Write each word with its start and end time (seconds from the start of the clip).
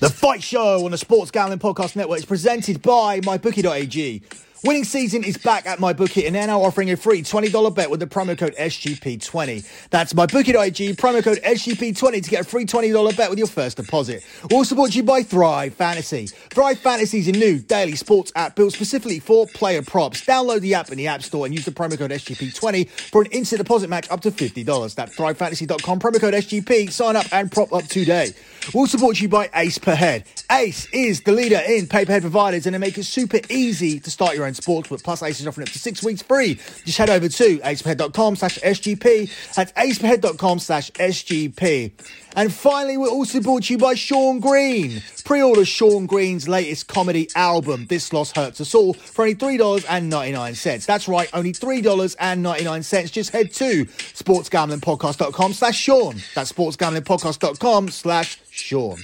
The 0.00 0.08
Fight 0.08 0.44
Show 0.44 0.84
on 0.84 0.92
the 0.92 0.98
Sports 0.98 1.32
Gambling 1.32 1.58
Podcast 1.58 1.96
Network 1.96 2.18
is 2.20 2.24
presented 2.24 2.80
by 2.82 3.18
MyBookie.ag. 3.20 4.22
Winning 4.64 4.82
season 4.82 5.22
is 5.22 5.38
back 5.38 5.66
at 5.66 5.78
MyBookie 5.78 6.26
and 6.26 6.34
they're 6.34 6.48
now 6.48 6.60
offering 6.60 6.90
a 6.90 6.96
free 6.96 7.22
$20 7.22 7.72
bet 7.76 7.90
with 7.90 8.00
the 8.00 8.08
promo 8.08 8.36
code 8.36 8.56
SGP20. 8.56 9.88
That's 9.90 10.14
MyBookie.ag, 10.14 10.94
promo 10.94 11.22
code 11.22 11.38
SGP20 11.44 12.24
to 12.24 12.28
get 12.30 12.40
a 12.40 12.44
free 12.44 12.64
$20 12.64 13.16
bet 13.16 13.30
with 13.30 13.38
your 13.38 13.46
first 13.46 13.76
deposit. 13.76 14.24
Also 14.52 14.74
brought 14.74 14.96
you 14.96 15.04
by 15.04 15.22
Thrive 15.22 15.74
Fantasy. 15.74 16.26
Thrive 16.26 16.76
Fantasy 16.80 17.20
is 17.20 17.28
a 17.28 17.32
new 17.32 17.60
daily 17.60 17.94
sports 17.94 18.32
app 18.34 18.56
built 18.56 18.72
specifically 18.72 19.20
for 19.20 19.46
player 19.46 19.80
props. 19.80 20.24
Download 20.24 20.60
the 20.60 20.74
app 20.74 20.90
in 20.90 20.98
the 20.98 21.06
App 21.06 21.22
Store 21.22 21.46
and 21.46 21.54
use 21.54 21.64
the 21.64 21.70
promo 21.70 21.96
code 21.96 22.10
SGP20 22.10 22.90
for 22.90 23.22
an 23.22 23.28
instant 23.30 23.58
deposit 23.58 23.88
match 23.88 24.10
up 24.10 24.22
to 24.22 24.32
$50. 24.32 24.94
That's 24.96 25.16
thrivefantasy.com, 25.16 26.00
promo 26.00 26.20
code 26.20 26.34
SGP. 26.34 26.90
Sign 26.90 27.14
up 27.14 27.26
and 27.30 27.52
prop 27.52 27.72
up 27.72 27.84
today. 27.84 28.32
Brought 28.72 28.90
to 28.90 29.12
you 29.14 29.28
by 29.28 29.48
Ace 29.54 29.78
Per 29.78 29.94
Head. 29.94 30.24
Ace 30.50 30.88
is 30.92 31.22
the 31.22 31.32
leader 31.32 31.60
in 31.66 31.86
pay-per-head 31.86 32.22
providers 32.22 32.66
and 32.66 32.74
they 32.74 32.78
make 32.78 32.98
it 32.98 33.04
super 33.04 33.38
easy 33.48 34.00
to 34.00 34.10
start 34.10 34.34
your 34.34 34.47
own 34.48 34.54
sportsbook. 34.54 35.02
Plus, 35.02 35.22
Ace 35.22 35.40
is 35.40 35.46
offering 35.46 35.68
up 35.68 35.72
to 35.72 35.78
six 35.78 36.02
weeks 36.02 36.22
free. 36.22 36.54
Just 36.84 36.98
head 36.98 37.10
over 37.10 37.28
to 37.28 37.58
aceperhead.com 37.58 38.36
slash 38.36 38.58
SGP. 38.58 39.54
That's 39.54 39.72
aceperhead.com 39.72 40.58
slash 40.58 40.90
SGP. 40.92 41.92
And 42.36 42.52
finally, 42.52 42.96
we're 42.96 43.08
also 43.08 43.40
brought 43.40 43.64
to 43.64 43.74
you 43.74 43.78
by 43.78 43.94
Sean 43.94 44.38
Green. 44.40 45.02
Pre-order 45.24 45.64
Sean 45.64 46.06
Green's 46.06 46.48
latest 46.48 46.88
comedy 46.88 47.28
album, 47.34 47.86
This 47.86 48.12
Loss 48.12 48.32
Hurts 48.32 48.60
Us 48.60 48.74
All, 48.74 48.94
for 48.94 49.22
only 49.22 49.34
$3.99. 49.34 50.86
That's 50.86 51.08
right, 51.08 51.28
only 51.32 51.52
$3.99. 51.52 53.12
Just 53.12 53.30
head 53.30 53.52
to 53.54 53.84
sportsgamblingpodcast.com 53.86 55.52
slash 55.52 55.76
Sean. 55.78 56.16
That's 56.34 56.52
sportsgamblingpodcast.com 56.52 57.88
slash 57.88 58.40
Sean. 58.50 58.98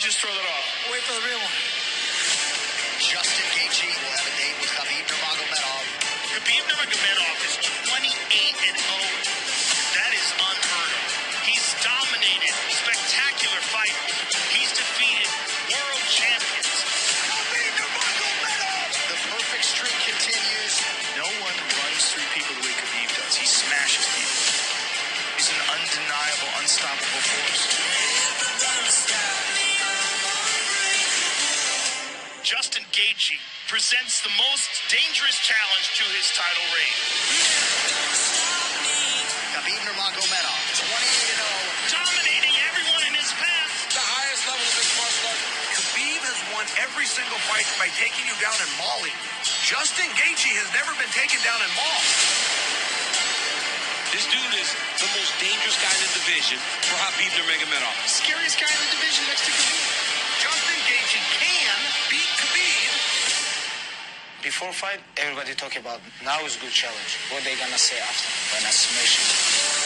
Just 0.00 0.12
just 0.12 0.20
throw 0.20 0.32
that 0.32 0.40
off? 0.40 0.90
Wait 0.90 1.02
for 1.02 1.12
the 1.12 1.26
real 1.28 1.36
one. 1.36 1.52
Justin 2.98 3.29
Justin 49.70 50.10
Gaethje 50.18 50.50
has 50.58 50.66
never 50.74 50.90
been 50.98 51.14
taken 51.14 51.38
down 51.46 51.62
and 51.62 51.70
mauled. 51.78 52.10
This 54.10 54.26
dude 54.26 54.54
is 54.58 54.66
the 54.98 55.06
most 55.14 55.30
dangerous 55.38 55.78
guy 55.78 55.94
in 55.94 56.02
the 56.10 56.14
division 56.26 56.58
for 56.58 56.98
Khabib 56.98 57.30
Nurmagomedov. 57.38 57.94
Scariest 58.02 58.58
guy 58.58 58.66
in 58.66 58.80
the 58.82 58.98
division 58.98 59.22
next 59.30 59.46
to 59.46 59.54
Khabib. 59.54 59.86
Justin 60.42 60.80
Gaethje 60.90 61.22
can 61.38 61.78
beat 62.10 62.32
Khabib. 62.34 62.92
Before 64.42 64.74
fight, 64.74 64.98
everybody 65.14 65.54
talk 65.54 65.78
about 65.78 66.02
now 66.26 66.42
is 66.42 66.58
good 66.58 66.74
challenge. 66.74 67.22
What 67.30 67.46
they 67.46 67.54
gonna 67.54 67.78
say 67.78 68.02
after 68.02 68.26
when 68.50 68.66
I 68.66 68.74
smash 68.74 69.22
him? 69.22 69.79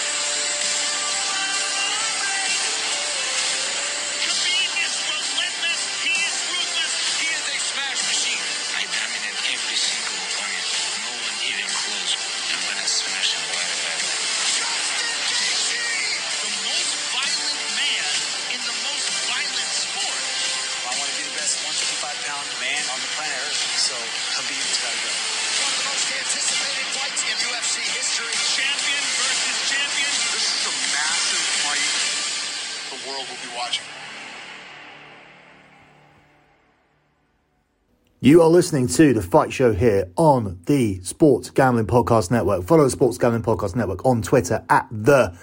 You 38.25 38.41
are 38.41 38.49
listening 38.49 38.87
to 38.87 39.13
the 39.13 39.21
Fight 39.21 39.53
Show 39.53 39.75
here 39.75 40.11
on 40.17 40.59
the 40.65 40.99
Sports 41.03 41.51
Gambling 41.51 41.87
Podcast 41.87 42.31
Network. 42.31 42.65
Follow 42.65 42.85
the 42.85 42.91
Sports 42.91 43.19
Gambling 43.19 43.43
Podcast 43.43 43.77
Network 43.77 44.07
on 44.07 44.23
Twitter 44.23 44.65
at 44.71 44.89
the 44.91 45.37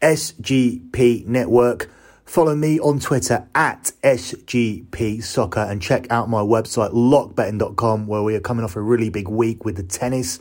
SGP 0.00 1.26
Network. 1.26 1.90
Follow 2.24 2.56
me 2.56 2.80
on 2.80 3.00
Twitter 3.00 3.46
at 3.54 3.92
SGP 4.02 5.22
Soccer 5.22 5.60
and 5.60 5.82
check 5.82 6.06
out 6.08 6.30
my 6.30 6.40
website 6.40 6.94
lockbetting.com 6.94 8.06
where 8.06 8.22
we 8.22 8.34
are 8.34 8.40
coming 8.40 8.64
off 8.64 8.76
a 8.76 8.80
really 8.80 9.10
big 9.10 9.28
week 9.28 9.66
with 9.66 9.76
the 9.76 9.82
tennis, 9.82 10.40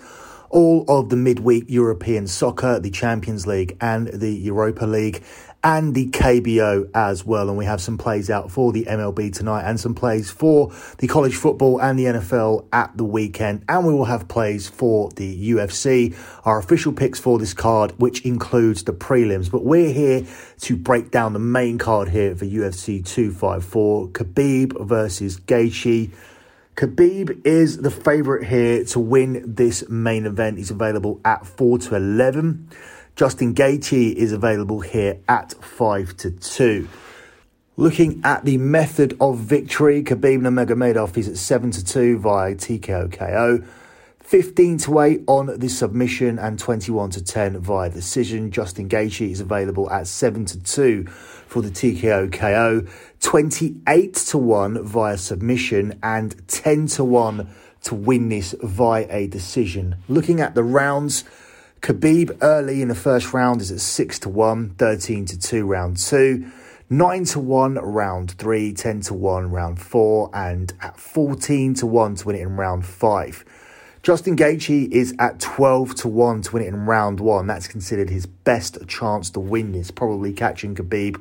all 0.49 0.85
of 0.87 1.09
the 1.09 1.17
midweek 1.17 1.65
European 1.67 2.25
soccer, 2.25 2.79
the 2.79 2.89
Champions 2.89 3.45
League 3.45 3.75
and 3.81 4.07
the 4.07 4.31
Europa 4.31 4.85
League 4.85 5.25
and 5.63 5.93
the 5.93 6.07
KBO 6.07 6.89
as 6.93 7.25
well. 7.25 7.49
And 7.49 7.57
we 7.57 7.65
have 7.65 7.81
some 7.81 7.97
plays 7.97 8.29
out 8.29 8.51
for 8.51 8.71
the 8.71 8.85
MLB 8.85 9.33
tonight 9.33 9.63
and 9.63 9.79
some 9.79 9.93
plays 9.93 10.31
for 10.31 10.71
the 10.97 11.07
college 11.07 11.35
football 11.35 11.79
and 11.79 11.97
the 11.97 12.05
NFL 12.05 12.67
at 12.73 12.95
the 12.97 13.03
weekend. 13.03 13.63
And 13.69 13.85
we 13.85 13.93
will 13.93 14.05
have 14.05 14.27
plays 14.27 14.67
for 14.67 15.09
the 15.11 15.51
UFC, 15.51 16.15
our 16.45 16.57
official 16.57 16.93
picks 16.93 17.19
for 17.19 17.37
this 17.37 17.53
card, 17.53 17.93
which 17.97 18.25
includes 18.25 18.83
the 18.83 18.93
prelims. 18.93 19.51
But 19.51 19.63
we're 19.63 19.93
here 19.93 20.25
to 20.61 20.75
break 20.75 21.11
down 21.11 21.33
the 21.33 21.39
main 21.39 21.77
card 21.77 22.09
here 22.09 22.35
for 22.35 22.45
UFC 22.45 23.05
254 23.05 24.09
Khabib 24.09 24.85
versus 24.85 25.39
Gaethje. 25.39 26.11
Khabib 26.75 27.45
is 27.45 27.77
the 27.77 27.91
favourite 27.91 28.47
here 28.47 28.83
to 28.85 28.99
win 28.99 29.43
this 29.45 29.87
main 29.89 30.25
event. 30.25 30.57
He's 30.57 30.71
available 30.71 31.19
at 31.23 31.45
4 31.45 31.77
to 31.79 31.95
11. 31.95 32.69
Justin 33.15 33.53
Gaethje 33.53 34.13
is 34.13 34.31
available 34.31 34.79
here 34.79 35.19
at 35.27 35.53
5 35.53 36.17
to 36.17 36.31
2. 36.31 36.87
Looking 37.77 38.21
at 38.23 38.45
the 38.45 38.57
method 38.57 39.17
of 39.19 39.37
victory, 39.39 40.03
Khabib 40.03 40.41
Nurmagomedov 40.41 41.17
is 41.17 41.27
at 41.27 41.37
7 41.37 41.71
to 41.71 41.85
2 41.85 42.19
via 42.19 42.55
TKO 42.55 43.11
KO. 43.11 43.63
15 44.31 44.77
to 44.77 44.99
8 44.99 45.23
on 45.27 45.59
the 45.59 45.67
submission 45.67 46.39
and 46.39 46.57
21 46.57 47.09
to 47.09 47.23
10 47.23 47.59
via 47.59 47.89
decision. 47.89 48.49
Justin 48.49 48.87
Gaethje 48.87 49.29
is 49.29 49.41
available 49.41 49.89
at 49.91 50.07
7 50.07 50.45
to 50.45 50.63
2 50.63 51.05
for 51.05 51.61
the 51.61 51.69
TKO 51.69 52.31
KO, 52.31 52.87
28 53.19 54.13
to 54.13 54.37
1 54.37 54.85
via 54.85 55.17
submission 55.17 55.99
and 56.01 56.47
10 56.47 56.87
to 56.87 57.03
1 57.03 57.49
to 57.83 57.95
win 57.95 58.29
this 58.29 58.55
via 58.61 59.05
a 59.09 59.27
decision. 59.27 59.97
Looking 60.07 60.39
at 60.39 60.55
the 60.55 60.63
rounds, 60.63 61.25
Khabib 61.81 62.37
early 62.43 62.83
in 62.83 62.89
the 62.89 62.95
first 62.95 63.33
round 63.33 63.59
is 63.59 63.71
at 63.71 63.79
6 63.79 64.19
to 64.19 64.29
1, 64.29 64.75
13 64.77 65.25
to 65.25 65.39
2 65.39 65.65
round 65.65 65.97
2. 65.97 66.45
9 66.91 67.25
to 67.25 67.39
1 67.39 67.75
round 67.75 68.31
3, 68.31 68.73
10 68.73 69.01
to 69.01 69.13
1 69.15 69.49
round 69.49 69.81
4, 69.81 70.29
and 70.31 70.73
at 70.81 70.99
14 70.99 71.73
to 71.73 71.87
1 71.87 72.15
to 72.15 72.27
win 72.27 72.35
it 72.35 72.41
in 72.41 72.55
round 72.55 72.85
5. 72.85 73.45
Justin 74.03 74.35
Gaethje 74.35 74.91
is 74.91 75.15
at 75.17 75.39
12 75.39 75.95
to 75.95 76.07
1 76.07 76.43
to 76.43 76.51
win 76.51 76.63
it 76.63 76.67
in 76.67 76.85
round 76.85 77.19
one. 77.19 77.47
That's 77.47 77.67
considered 77.67 78.11
his 78.11 78.27
best 78.27 78.77
chance 78.87 79.31
to 79.31 79.39
win 79.39 79.71
this, 79.71 79.89
probably 79.89 80.33
catching 80.33 80.75
Khabib 80.75 81.19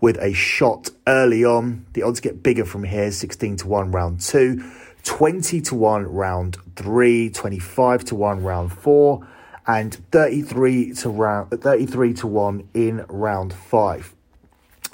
with 0.00 0.16
a 0.18 0.32
shot 0.32 0.90
early 1.06 1.44
on. 1.44 1.86
The 1.92 2.02
odds 2.02 2.18
get 2.18 2.42
bigger 2.42 2.64
from 2.64 2.82
here 2.82 3.12
16 3.12 3.58
to 3.58 3.68
1 3.68 3.92
round 3.92 4.20
two, 4.20 4.64
20 5.04 5.60
to 5.60 5.74
1 5.76 6.06
round 6.06 6.56
three, 6.74 7.30
25 7.30 8.04
to 8.06 8.14
1 8.16 8.42
round 8.42 8.72
four, 8.72 9.26
and 9.66 9.94
33 10.12 10.94
to, 10.94 11.10
round, 11.10 11.50
33 11.50 12.14
to 12.14 12.26
1 12.26 12.68
in 12.74 13.04
round 13.08 13.52
five. 13.52 14.14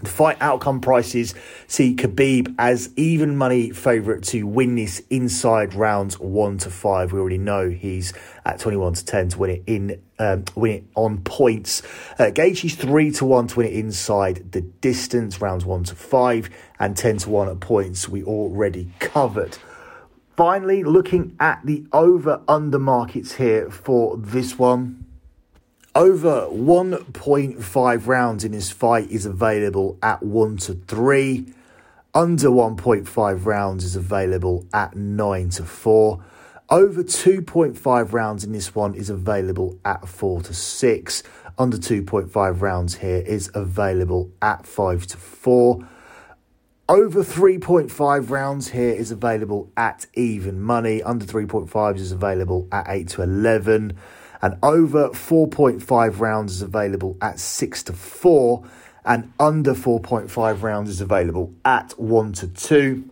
The 0.03 0.11
fight 0.11 0.37
outcome 0.43 0.83
prices 0.83 1.35
see 1.69 1.97
Khabib 1.97 2.55
as 2.59 2.91
even 2.97 3.35
money 3.35 3.71
favourite 3.71 4.25
to 4.25 4.43
win 4.43 4.75
this 4.75 5.01
inside 5.09 5.73
rounds 5.73 6.21
one 6.21 6.59
to 6.59 6.71
five. 6.71 7.13
We 7.15 7.19
already 7.19 7.39
know 7.39 7.71
he's 7.71 8.13
at 8.45 8.59
twenty 8.59 8.77
one 8.77 8.93
to 8.93 9.03
ten 9.03 9.31
to 9.31 9.39
win 9.39 9.51
it 9.51 9.63
in 9.67 10.03
um, 10.19 10.45
win 10.55 10.73
it 10.73 10.85
on 10.97 11.23
points. 11.23 11.81
Uh, 12.19 12.25
Gaethje's 12.25 12.75
three 12.75 13.11
to 13.13 13.25
one 13.25 13.47
to 13.47 13.57
win 13.57 13.69
it 13.69 13.73
inside 13.73 14.53
the 14.53 14.61
distance 14.61 15.41
rounds 15.41 15.65
one 15.65 15.85
to 15.85 15.95
five 15.95 16.51
and 16.79 16.95
ten 16.95 17.17
to 17.17 17.31
one 17.31 17.49
at 17.49 17.61
points. 17.61 18.07
We 18.07 18.23
already 18.23 18.93
covered. 18.99 19.57
Finally, 20.37 20.85
looking 20.85 21.35
at 21.41 21.65
the 21.65 21.87
over 21.95 22.43
under 22.47 22.79
markets 22.79 23.37
here 23.37 23.71
for 23.71 24.19
this 24.19 24.59
one. 24.59 25.03
Over 25.95 26.43
1.5 26.49 28.07
rounds 28.07 28.45
in 28.45 28.53
this 28.53 28.71
fight 28.71 29.11
is 29.11 29.25
available 29.25 29.97
at 30.03 30.23
1 30.23 30.59
to 30.59 30.75
3. 30.75 31.47
Under 32.13 32.49
1.5 32.49 33.47
rounds 33.47 33.83
is 33.83 33.97
available 33.97 34.67
at 34.75 34.95
9 34.95 35.49
to 35.49 35.65
4. 35.65 36.23
Over 36.69 37.03
2.5 37.03 38.13
rounds 38.13 38.45
in 38.45 38.53
this 38.53 38.75
one 38.75 38.95
is 38.95 39.09
available 39.09 39.79
at 39.87 40.07
4 40.07 40.43
to 40.43 40.53
6. 40.53 41.23
Under 41.57 41.79
2.5 41.79 42.61
rounds 42.61 42.97
here 42.97 43.23
is 43.27 43.51
available 43.55 44.31
at 44.43 44.67
5 44.67 45.07
to 45.07 45.17
4. 45.17 45.89
Over 46.89 47.25
3.5 47.25 48.31
rounds 48.31 48.69
here 48.69 48.93
is 48.93 49.11
available 49.11 49.73
at 49.77 50.07
even 50.15 50.61
money. 50.61 51.03
Under 51.03 51.27
3.5 51.27 51.97
is 51.97 52.13
available 52.13 52.69
at 52.71 52.85
8 52.89 53.09
to 53.09 53.23
11 53.23 53.99
and 54.41 54.59
over 54.63 55.09
4.5 55.09 56.21
rounds 56.21 56.53
is 56.53 56.63
available 56.63 57.17
at 57.21 57.41
6 57.41 57.83
to 57.83 57.93
4 57.93 58.63
and 59.05 59.33
under 59.41 59.75
4.5 59.75 60.63
rounds 60.63 60.89
is 60.89 61.01
available 61.01 61.53
at 61.65 61.99
1 61.99 62.33
to 62.35 62.47
2 62.47 63.11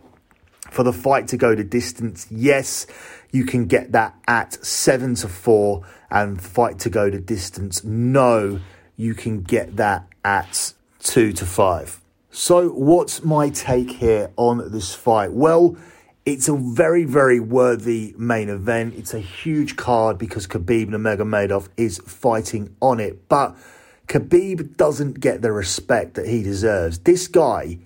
for 0.71 0.83
the 0.83 0.93
fight 0.93 1.27
to 1.27 1.35
go 1.35 1.53
to 1.53 1.63
distance 1.63 2.27
yes 2.31 2.87
you 3.31 3.43
can 3.43 3.65
get 3.65 3.91
that 3.91 4.15
at 4.25 4.53
7 4.65 5.15
to 5.15 5.27
4 5.27 5.85
and 6.11 6.41
fight 6.41 6.79
to 6.79 6.89
go 6.89 7.09
to 7.09 7.19
distance 7.19 7.83
no 7.83 8.61
you 8.95 9.13
can 9.13 9.41
get 9.41 9.75
that 9.75 10.07
at 10.23 10.73
2 10.99 11.33
to 11.33 11.45
5 11.45 12.04
so 12.35 12.69
what's 12.69 13.23
my 13.23 13.49
take 13.49 13.91
here 13.91 14.31
on 14.35 14.71
this 14.71 14.93
fight 14.93 15.31
well 15.31 15.77
it's 16.25 16.47
a 16.47 16.55
very, 16.55 17.03
very 17.03 17.39
worthy 17.39 18.15
main 18.17 18.49
event. 18.49 18.95
It's 18.95 19.13
a 19.13 19.19
huge 19.19 19.75
card 19.75 20.17
because 20.17 20.47
Khabib 20.47 20.87
Nurmagomedov 20.87 21.69
is 21.77 21.99
fighting 21.99 22.75
on 22.81 22.99
it. 22.99 23.29
But 23.29 23.55
Khabib 24.07 24.75
doesn't 24.75 25.19
get 25.19 25.43
the 25.43 25.51
respect 25.51 26.15
that 26.15 26.27
he 26.27 26.41
deserves. 26.41 26.97
This 26.99 27.27
guy 27.27 27.77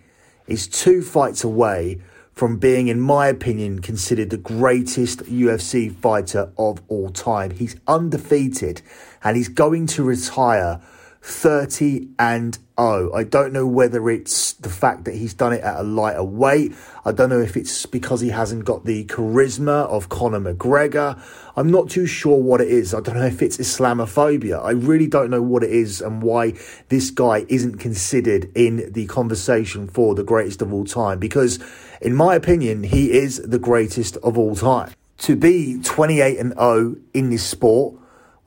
is 0.48 0.68
two 0.68 1.02
fights 1.02 1.44
away 1.44 2.02
from 2.34 2.58
being, 2.58 2.88
in 2.88 3.02
my 3.02 3.28
opinion, 3.28 3.80
considered 3.80 4.30
the 4.30 4.38
greatest 4.38 5.20
UFC 5.24 5.94
fighter 5.94 6.54
of 6.58 6.82
all 6.88 7.10
time. 7.10 7.52
He's 7.52 7.76
undefeated 7.90 8.82
and 9.22 9.36
he's 9.36 9.50
going 9.50 9.88
to 9.88 10.04
retire 10.04 10.80
30 11.22 12.08
and 12.18 12.58
0. 12.80 13.14
I 13.14 13.24
don't 13.24 13.52
know 13.52 13.68
whether 13.68 14.10
it's 14.10 14.54
the 14.54 14.70
fact 14.70 15.04
that 15.06 15.16
he's 15.16 15.34
done 15.34 15.54
it 15.54 15.62
at 15.62 15.80
a 15.80 15.84
lighter 15.84 16.24
weight. 16.24 16.74
I 17.04 17.12
don't 17.12 17.30
know 17.30 17.42
if 17.42 17.58
it's 17.58 17.86
because 17.86 18.22
he 18.22 18.30
hasn't 18.30 18.66
got 18.66 18.86
the 18.86 19.06
charisma 19.06 19.86
of 19.88 20.10
Conor 20.10 20.40
McGregor. 20.40 21.22
I'm 21.58 21.70
not 21.70 21.90
too 21.90 22.06
sure 22.06 22.42
what 22.42 22.62
it 22.62 22.70
is. 22.70 22.94
I 22.94 23.02
don't 23.02 23.18
know 23.18 23.26
if 23.26 23.42
it's 23.42 23.58
Islamophobia. 23.58 24.64
I 24.64 24.72
really 24.72 25.08
don't 25.08 25.30
know 25.30 25.42
what 25.42 25.64
it 25.64 25.72
is 25.72 26.02
and 26.02 26.22
why 26.22 26.54
this 26.88 27.12
guy 27.12 27.46
isn't 27.50 27.80
considered 27.80 28.50
in 28.56 28.92
the 28.94 29.06
conversation 29.08 29.88
for 29.88 30.16
the 30.16 30.24
greatest 30.24 30.62
of 30.62 30.72
all 30.72 30.86
time. 30.86 31.20
Because, 31.20 31.60
in 32.02 32.16
my 32.16 32.36
opinion, 32.36 32.84
he 32.84 33.12
is 33.12 33.42
the 33.42 33.60
greatest 33.60 34.16
of 34.18 34.38
all 34.38 34.56
time. 34.56 34.94
To 35.20 35.36
be 35.36 35.82
28 35.82 36.40
and 36.40 36.54
0 36.54 36.96
in 37.14 37.30
this 37.30 37.44
sport 37.44 37.99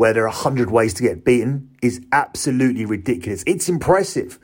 where 0.03 0.13
there 0.13 0.25
are 0.25 0.31
100 0.31 0.69
ways 0.69 0.93
to 0.93 1.01
get 1.05 1.25
beaten 1.25 1.71
is 1.81 2.05
absolutely 2.11 2.85
ridiculous. 2.85 3.45
It's 3.47 3.69
impressive 3.69 4.37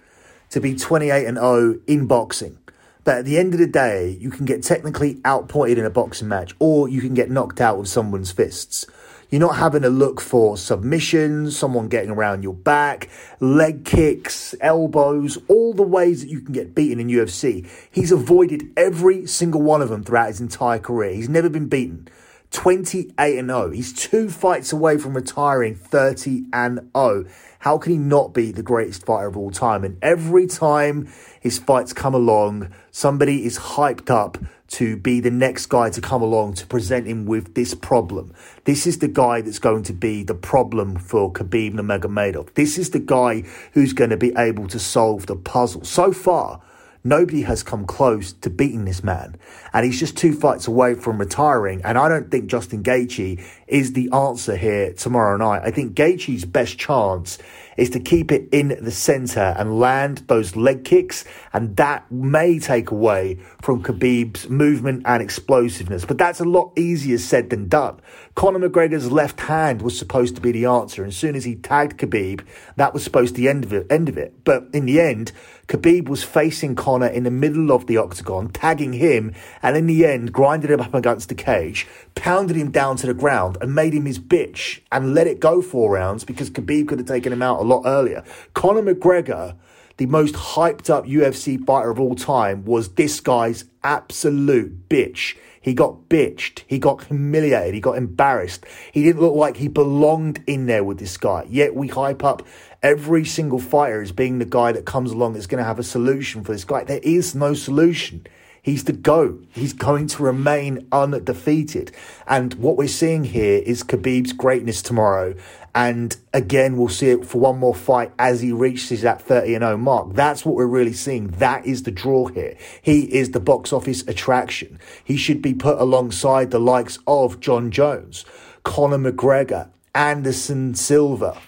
to 0.50 0.60
be 0.60 0.76
28 0.76 1.26
and 1.26 1.36
0 1.36 1.80
in 1.88 2.06
boxing. 2.06 2.58
But 3.02 3.18
at 3.18 3.24
the 3.24 3.38
end 3.38 3.54
of 3.54 3.58
the 3.58 3.66
day, 3.66 4.16
you 4.20 4.30
can 4.30 4.44
get 4.44 4.62
technically 4.62 5.20
outpointed 5.24 5.76
in 5.76 5.84
a 5.84 5.90
boxing 5.90 6.28
match 6.28 6.54
or 6.60 6.88
you 6.88 7.00
can 7.00 7.12
get 7.12 7.28
knocked 7.28 7.60
out 7.60 7.76
with 7.76 7.88
someone's 7.88 8.30
fists. 8.30 8.86
You're 9.30 9.40
not 9.40 9.56
having 9.56 9.82
to 9.82 9.90
look 9.90 10.20
for 10.20 10.56
submissions, 10.56 11.58
someone 11.58 11.88
getting 11.88 12.10
around 12.10 12.44
your 12.44 12.54
back, 12.54 13.10
leg 13.40 13.84
kicks, 13.84 14.54
elbows, 14.60 15.38
all 15.48 15.74
the 15.74 15.82
ways 15.82 16.22
that 16.22 16.30
you 16.30 16.40
can 16.40 16.52
get 16.52 16.72
beaten 16.72 17.00
in 17.00 17.08
UFC. 17.08 17.68
He's 17.90 18.12
avoided 18.12 18.70
every 18.76 19.26
single 19.26 19.62
one 19.62 19.82
of 19.82 19.88
them 19.88 20.04
throughout 20.04 20.28
his 20.28 20.40
entire 20.40 20.78
career. 20.78 21.14
He's 21.14 21.28
never 21.28 21.48
been 21.48 21.66
beaten. 21.66 22.06
28 22.50 23.38
and 23.38 23.48
0. 23.48 23.70
He's 23.70 23.92
two 23.92 24.30
fights 24.30 24.72
away 24.72 24.98
from 24.98 25.14
retiring 25.14 25.74
30 25.74 26.44
and 26.52 26.90
0. 26.96 27.26
How 27.60 27.76
can 27.78 27.92
he 27.92 27.98
not 27.98 28.32
be 28.32 28.52
the 28.52 28.62
greatest 28.62 29.04
fighter 29.04 29.26
of 29.26 29.36
all 29.36 29.50
time? 29.50 29.84
And 29.84 29.98
every 30.02 30.46
time 30.46 31.08
his 31.40 31.58
fights 31.58 31.92
come 31.92 32.14
along, 32.14 32.72
somebody 32.90 33.44
is 33.44 33.58
hyped 33.58 34.10
up 34.10 34.38
to 34.68 34.96
be 34.96 35.20
the 35.20 35.30
next 35.30 35.66
guy 35.66 35.90
to 35.90 36.00
come 36.00 36.22
along 36.22 36.54
to 36.54 36.66
present 36.66 37.06
him 37.06 37.26
with 37.26 37.54
this 37.54 37.74
problem. 37.74 38.32
This 38.64 38.86
is 38.86 38.98
the 38.98 39.08
guy 39.08 39.40
that's 39.40 39.58
going 39.58 39.82
to 39.84 39.92
be 39.92 40.22
the 40.22 40.34
problem 40.34 40.96
for 40.96 41.32
Khabib 41.32 41.74
Nurmagomedov. 41.74 42.54
This 42.54 42.78
is 42.78 42.90
the 42.90 42.98
guy 42.98 43.44
who's 43.72 43.92
going 43.92 44.10
to 44.10 44.16
be 44.16 44.32
able 44.36 44.68
to 44.68 44.78
solve 44.78 45.26
the 45.26 45.36
puzzle. 45.36 45.84
So 45.84 46.12
far, 46.12 46.60
Nobody 47.04 47.42
has 47.42 47.62
come 47.62 47.86
close 47.86 48.32
to 48.34 48.50
beating 48.50 48.84
this 48.84 49.02
man. 49.02 49.36
And 49.72 49.84
he's 49.84 49.98
just 49.98 50.16
two 50.16 50.32
fights 50.32 50.66
away 50.66 50.94
from 50.94 51.18
retiring. 51.18 51.80
And 51.84 51.96
I 51.96 52.08
don't 52.08 52.30
think 52.30 52.46
Justin 52.48 52.82
Gaethje 52.82 53.42
is 53.68 53.92
the 53.92 54.10
answer 54.12 54.56
here 54.56 54.92
tomorrow 54.92 55.36
night. 55.36 55.62
I 55.64 55.70
think 55.70 55.94
Gaethje's 55.94 56.44
best 56.44 56.78
chance 56.78 57.38
is 57.76 57.90
to 57.90 58.00
keep 58.00 58.32
it 58.32 58.48
in 58.50 58.76
the 58.80 58.90
center 58.90 59.54
and 59.56 59.78
land 59.78 60.24
those 60.26 60.56
leg 60.56 60.84
kicks. 60.84 61.24
And 61.52 61.76
that 61.76 62.10
may 62.10 62.58
take 62.58 62.90
away 62.90 63.38
from 63.62 63.82
Khabib's 63.82 64.48
movement 64.48 65.04
and 65.06 65.22
explosiveness. 65.22 66.04
But 66.04 66.18
that's 66.18 66.40
a 66.40 66.44
lot 66.44 66.72
easier 66.76 67.18
said 67.18 67.50
than 67.50 67.68
done. 67.68 68.00
Conor 68.34 68.68
McGregor's 68.68 69.12
left 69.12 69.40
hand 69.40 69.80
was 69.82 69.96
supposed 69.96 70.34
to 70.34 70.40
be 70.40 70.50
the 70.50 70.64
answer. 70.64 71.02
And 71.02 71.10
as 71.10 71.16
soon 71.16 71.36
as 71.36 71.44
he 71.44 71.54
tagged 71.54 71.98
Khabib, 71.98 72.44
that 72.76 72.92
was 72.92 73.04
supposed 73.04 73.34
to 73.36 73.40
be 73.40 73.46
the 73.46 73.50
end 73.50 73.64
of 73.64 73.72
it. 73.72 73.86
End 73.90 74.08
of 74.08 74.18
it. 74.18 74.44
But 74.44 74.66
in 74.72 74.86
the 74.86 75.00
end, 75.00 75.30
Khabib 75.68 76.08
was 76.08 76.24
facing 76.24 76.74
Conor 76.74 77.08
in 77.08 77.24
the 77.24 77.30
middle 77.30 77.70
of 77.70 77.86
the 77.86 77.98
octagon, 77.98 78.48
tagging 78.48 78.94
him, 78.94 79.34
and 79.62 79.76
in 79.76 79.86
the 79.86 80.06
end, 80.06 80.32
grinded 80.32 80.70
him 80.70 80.80
up 80.80 80.94
against 80.94 81.28
the 81.28 81.34
cage, 81.34 81.86
pounded 82.14 82.56
him 82.56 82.70
down 82.70 82.96
to 82.96 83.06
the 83.06 83.12
ground, 83.12 83.57
and 83.60 83.74
made 83.74 83.94
him 83.94 84.06
his 84.06 84.18
bitch, 84.18 84.80
and 84.90 85.14
let 85.14 85.26
it 85.26 85.40
go 85.40 85.62
four 85.62 85.92
rounds 85.92 86.24
because 86.24 86.50
Khabib 86.50 86.88
could 86.88 86.98
have 86.98 87.08
taken 87.08 87.32
him 87.32 87.42
out 87.42 87.60
a 87.60 87.64
lot 87.64 87.82
earlier. 87.84 88.24
Conor 88.54 88.94
McGregor, 88.94 89.56
the 89.96 90.06
most 90.06 90.34
hyped 90.34 90.90
up 90.90 91.04
UFC 91.06 91.64
fighter 91.64 91.90
of 91.90 92.00
all 92.00 92.14
time, 92.14 92.64
was 92.64 92.90
this 92.90 93.20
guy's 93.20 93.64
absolute 93.82 94.88
bitch. 94.88 95.36
He 95.60 95.74
got 95.74 96.08
bitched. 96.08 96.62
He 96.66 96.78
got 96.78 97.04
humiliated. 97.04 97.74
He 97.74 97.80
got 97.80 97.98
embarrassed. 97.98 98.64
He 98.92 99.02
didn't 99.02 99.20
look 99.20 99.34
like 99.34 99.56
he 99.56 99.68
belonged 99.68 100.42
in 100.46 100.66
there 100.66 100.84
with 100.84 100.98
this 100.98 101.16
guy. 101.16 101.44
Yet 101.48 101.74
we 101.74 101.88
hype 101.88 102.24
up 102.24 102.46
every 102.82 103.24
single 103.24 103.58
fighter 103.58 104.00
as 104.00 104.12
being 104.12 104.38
the 104.38 104.44
guy 104.44 104.72
that 104.72 104.86
comes 104.86 105.10
along 105.10 105.34
that's 105.34 105.46
going 105.46 105.58
to 105.58 105.68
have 105.68 105.78
a 105.78 105.84
solution 105.84 106.44
for 106.44 106.52
this 106.52 106.64
guy. 106.64 106.84
There 106.84 107.00
is 107.02 107.34
no 107.34 107.54
solution. 107.54 108.26
He's 108.62 108.84
the 108.84 108.92
GOAT. 108.92 109.46
He's 109.50 109.72
going 109.72 110.08
to 110.08 110.22
remain 110.22 110.86
undefeated. 110.92 111.92
And 112.26 112.54
what 112.54 112.76
we're 112.76 112.88
seeing 112.88 113.24
here 113.24 113.62
is 113.64 113.82
Khabib's 113.82 114.32
greatness 114.32 114.82
tomorrow. 114.82 115.34
And 115.74 116.16
again, 116.32 116.76
we'll 116.76 116.88
see 116.88 117.10
it 117.10 117.24
for 117.24 117.38
one 117.38 117.58
more 117.58 117.74
fight 117.74 118.12
as 118.18 118.40
he 118.40 118.52
reaches 118.52 119.02
that 119.02 119.22
30 119.22 119.54
and 119.54 119.62
0 119.62 119.76
mark. 119.76 120.14
That's 120.14 120.44
what 120.44 120.56
we're 120.56 120.66
really 120.66 120.92
seeing. 120.92 121.28
That 121.28 121.64
is 121.66 121.84
the 121.84 121.90
draw 121.90 122.26
here. 122.26 122.56
He 122.82 123.02
is 123.14 123.30
the 123.30 123.40
box 123.40 123.72
office 123.72 124.02
attraction. 124.08 124.80
He 125.04 125.16
should 125.16 125.40
be 125.40 125.54
put 125.54 125.78
alongside 125.78 126.50
the 126.50 126.58
likes 126.58 126.98
of 127.06 127.40
Jon 127.40 127.70
Jones, 127.70 128.24
Conor 128.64 129.12
McGregor, 129.12 129.68
Anderson 129.94 130.74
Silva, 130.74 131.38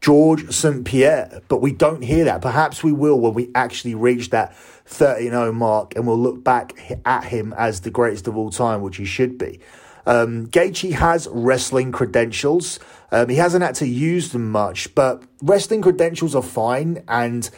George 0.00 0.50
St. 0.52 0.84
Pierre, 0.84 1.42
but 1.48 1.60
we 1.60 1.72
don't 1.72 2.02
hear 2.02 2.24
that. 2.24 2.40
Perhaps 2.40 2.84
we 2.84 2.92
will 2.92 3.18
when 3.18 3.34
we 3.34 3.50
actually 3.54 3.94
reach 3.94 4.30
that 4.30 4.56
30 4.86 5.30
0 5.30 5.52
mark 5.52 5.94
and 5.96 6.06
we'll 6.06 6.18
look 6.18 6.42
back 6.44 7.00
at 7.04 7.24
him 7.24 7.52
as 7.58 7.80
the 7.80 7.90
greatest 7.90 8.28
of 8.28 8.36
all 8.36 8.50
time, 8.50 8.80
which 8.80 8.96
he 8.96 9.04
should 9.04 9.36
be. 9.38 9.60
Um, 10.06 10.46
Gaethje 10.46 10.92
has 10.92 11.28
wrestling 11.30 11.92
credentials. 11.92 12.78
Um, 13.12 13.28
he 13.28 13.36
hasn't 13.36 13.62
had 13.62 13.74
to 13.76 13.86
use 13.86 14.32
them 14.32 14.50
much, 14.50 14.94
but 14.94 15.22
wrestling 15.42 15.82
credentials 15.82 16.34
are 16.34 16.42
fine 16.42 17.04
and 17.08 17.50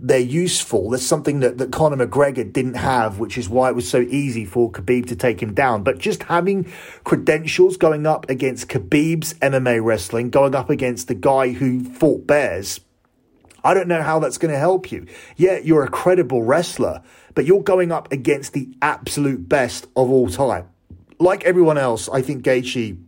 they're 0.00 0.18
useful. 0.18 0.90
There's 0.90 1.04
something 1.04 1.40
that, 1.40 1.58
that 1.58 1.72
Conor 1.72 2.06
McGregor 2.06 2.50
didn't 2.50 2.74
have, 2.74 3.18
which 3.18 3.36
is 3.36 3.48
why 3.48 3.68
it 3.68 3.74
was 3.74 3.88
so 3.88 4.00
easy 4.00 4.44
for 4.44 4.70
Khabib 4.70 5.06
to 5.08 5.16
take 5.16 5.42
him 5.42 5.54
down. 5.54 5.82
But 5.82 5.98
just 5.98 6.22
having 6.24 6.72
credentials 7.04 7.76
going 7.76 8.06
up 8.06 8.30
against 8.30 8.68
Khabib's 8.68 9.34
MMA 9.34 9.84
wrestling, 9.84 10.30
going 10.30 10.54
up 10.54 10.70
against 10.70 11.08
the 11.08 11.14
guy 11.14 11.50
who 11.50 11.82
fought 11.82 12.26
bears, 12.26 12.80
I 13.64 13.74
don't 13.74 13.88
know 13.88 14.02
how 14.02 14.20
that's 14.20 14.38
going 14.38 14.52
to 14.52 14.58
help 14.58 14.92
you. 14.92 15.06
Yeah, 15.36 15.58
you're 15.58 15.84
a 15.84 15.90
credible 15.90 16.42
wrestler, 16.42 17.02
but 17.34 17.44
you're 17.44 17.62
going 17.62 17.90
up 17.90 18.12
against 18.12 18.52
the 18.52 18.68
absolute 18.80 19.48
best 19.48 19.86
of 19.96 20.10
all 20.10 20.28
time. 20.28 20.68
Like 21.18 21.44
everyone 21.44 21.76
else, 21.76 22.08
I 22.08 22.22
think 22.22 22.44
Gaethje 22.44 23.02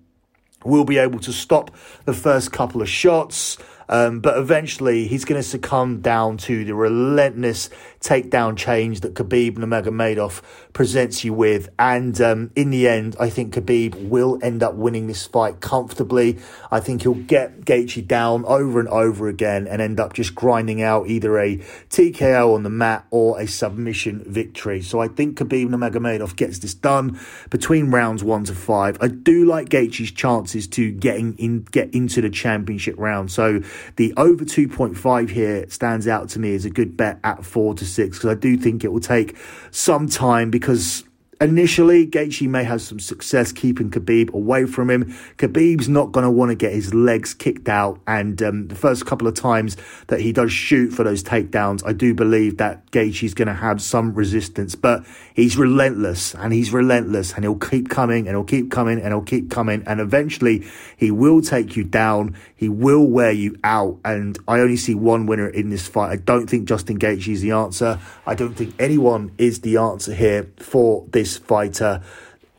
will 0.65 0.85
be 0.85 0.99
able 0.99 1.21
to 1.21 1.33
stop 1.33 1.71
the 2.05 2.13
first 2.13 2.53
couple 2.53 2.83
of 2.83 2.89
shots. 2.89 3.57
Um, 3.91 4.21
but 4.21 4.39
eventually, 4.39 5.09
he's 5.09 5.25
going 5.25 5.41
to 5.41 5.47
succumb 5.47 6.01
down 6.01 6.37
to 6.39 6.65
the 6.65 6.75
relentless 6.75 7.71
takedown 8.00 8.57
change 8.57 9.00
that 9.00 9.14
Khabib 9.14 9.57
Nurmagomedov 9.57 10.42
presents 10.73 11.23
you 11.23 11.35
with. 11.35 11.69
And 11.78 12.19
um, 12.21 12.50
in 12.57 12.71
the 12.71 12.88
end, 12.88 13.14
I 13.21 13.28
think 13.28 13.54
Khabib 13.54 14.09
will 14.09 14.38
end 14.42 14.62
up 14.62 14.75
winning 14.75 15.07
this 15.07 15.26
fight 15.26 15.61
comfortably. 15.61 16.38
I 16.71 16.80
think 16.80 17.02
he'll 17.02 17.14
get 17.14 17.62
Gaethje 17.62 18.07
down 18.07 18.45
over 18.47 18.80
and 18.80 18.88
over 18.88 19.28
again 19.28 19.66
and 19.66 19.83
end 19.83 20.00
up 20.00 20.14
just 20.14 20.35
grinding 20.35 20.83
out 20.83 21.09
either 21.09 21.38
a 21.38 21.59
TKO 21.90 22.54
on 22.54 22.62
the 22.62 22.71
mat 22.71 23.07
or 23.11 23.38
a 23.38 23.47
submission 23.47 24.25
victory. 24.26 24.80
So 24.80 25.00
I 25.00 25.09
think 25.09 25.38
Khabib 25.38 25.69
Nurmagomedov 25.69 26.37
gets 26.37 26.59
this 26.61 26.75
done 26.75 27.21
between 27.50 27.90
rounds 27.90 28.25
one 28.25 28.45
to 28.45 28.54
five. 28.54 28.97
I 29.00 29.09
do 29.09 29.45
like 29.45 29.69
Gaethje's 29.69 30.12
chances 30.12 30.66
to 30.69 30.90
getting 30.90 31.37
in, 31.38 31.62
get 31.64 31.92
into 31.92 32.23
the 32.23 32.30
championship 32.30 32.95
round. 32.97 33.30
So 33.30 33.61
the 33.97 34.14
over 34.16 34.45
2.5 34.45 35.30
here 35.30 35.69
stands 35.69 36.09
out 36.09 36.30
to 36.30 36.38
me 36.38 36.54
as 36.54 36.64
a 36.64 36.71
good 36.71 36.97
bet 36.97 37.19
at 37.23 37.45
four 37.45 37.75
to 37.75 37.90
six 37.91 38.19
because 38.19 38.31
I 38.31 38.41
do 38.41 38.57
think 38.57 38.85
it 38.85 38.93
will 38.93 39.01
take 39.01 39.37
some 39.71 40.09
time 40.09 40.51
because 40.51 41.05
Initially, 41.43 42.07
Gaethje 42.07 42.47
may 42.47 42.65
have 42.65 42.83
some 42.83 43.01
success 43.01 43.51
keeping 43.51 43.91
Khabib 43.91 44.31
away 44.35 44.67
from 44.67 44.91
him. 44.91 45.05
Khabib's 45.39 45.89
not 45.89 46.13
going 46.13 46.25
to 46.25 46.31
want 46.31 46.51
to 46.51 46.55
get 46.55 46.75
his 46.75 46.93
legs 46.93 47.33
kicked 47.33 47.67
out, 47.67 47.99
and 48.07 48.43
um, 48.43 48.69
the 48.69 48.75
first 48.75 49.07
couple 49.07 49.27
of 49.27 49.33
times 49.33 49.79
that 50.09 50.21
he 50.21 50.35
does 50.35 50.53
shoot 50.53 50.91
for 50.91 51.03
those 51.03 51.23
takedowns, 51.25 51.83
I 51.87 51.95
do 51.95 52.13
believe 52.13 52.59
that 52.59 52.91
Gaethje's 52.91 53.33
going 53.33 53.49
to 53.49 53.55
have 53.55 53.81
some 53.81 54.13
resistance. 54.13 54.75
But 54.75 55.07
he's 55.33 55.57
relentless, 55.57 56.35
and 56.35 56.53
he's 56.53 56.75
relentless, 56.75 57.33
and 57.33 57.43
he'll 57.43 57.55
keep 57.55 57.89
coming, 57.89 58.29
and 58.29 58.37
he'll 58.37 58.45
keep 58.45 58.71
coming, 58.71 58.99
and 59.01 59.09
he'll 59.09 59.23
keep 59.23 59.51
coming, 59.51 59.83
and 59.87 59.99
eventually 59.99 60.67
he 60.99 61.11
will 61.11 61.41
take 61.41 61.75
you 61.75 61.85
down. 61.85 62.37
He 62.55 62.69
will 62.69 63.07
wear 63.07 63.33
you 63.33 63.57
out, 63.65 63.99
and 64.05 64.39
I 64.47 64.61
only 64.61 64.77
see 64.77 64.95
one 64.95 65.25
winner 65.25 65.49
in 65.49 65.71
this 65.71 65.89
fight. 65.89 66.11
I 66.11 66.17
don't 66.17 66.49
think 66.49 66.69
Justin 66.69 66.99
Gaethje 66.99 67.29
is 67.29 67.41
the 67.41 67.53
answer. 67.53 67.99
I 68.27 68.35
don't 68.35 68.53
think 68.53 68.75
anyone 68.79 69.33
is 69.39 69.63
the 69.63 69.79
answer 69.79 70.13
here 70.13 70.53
for 70.59 71.07
this 71.13 71.30
fighter. 71.39 72.03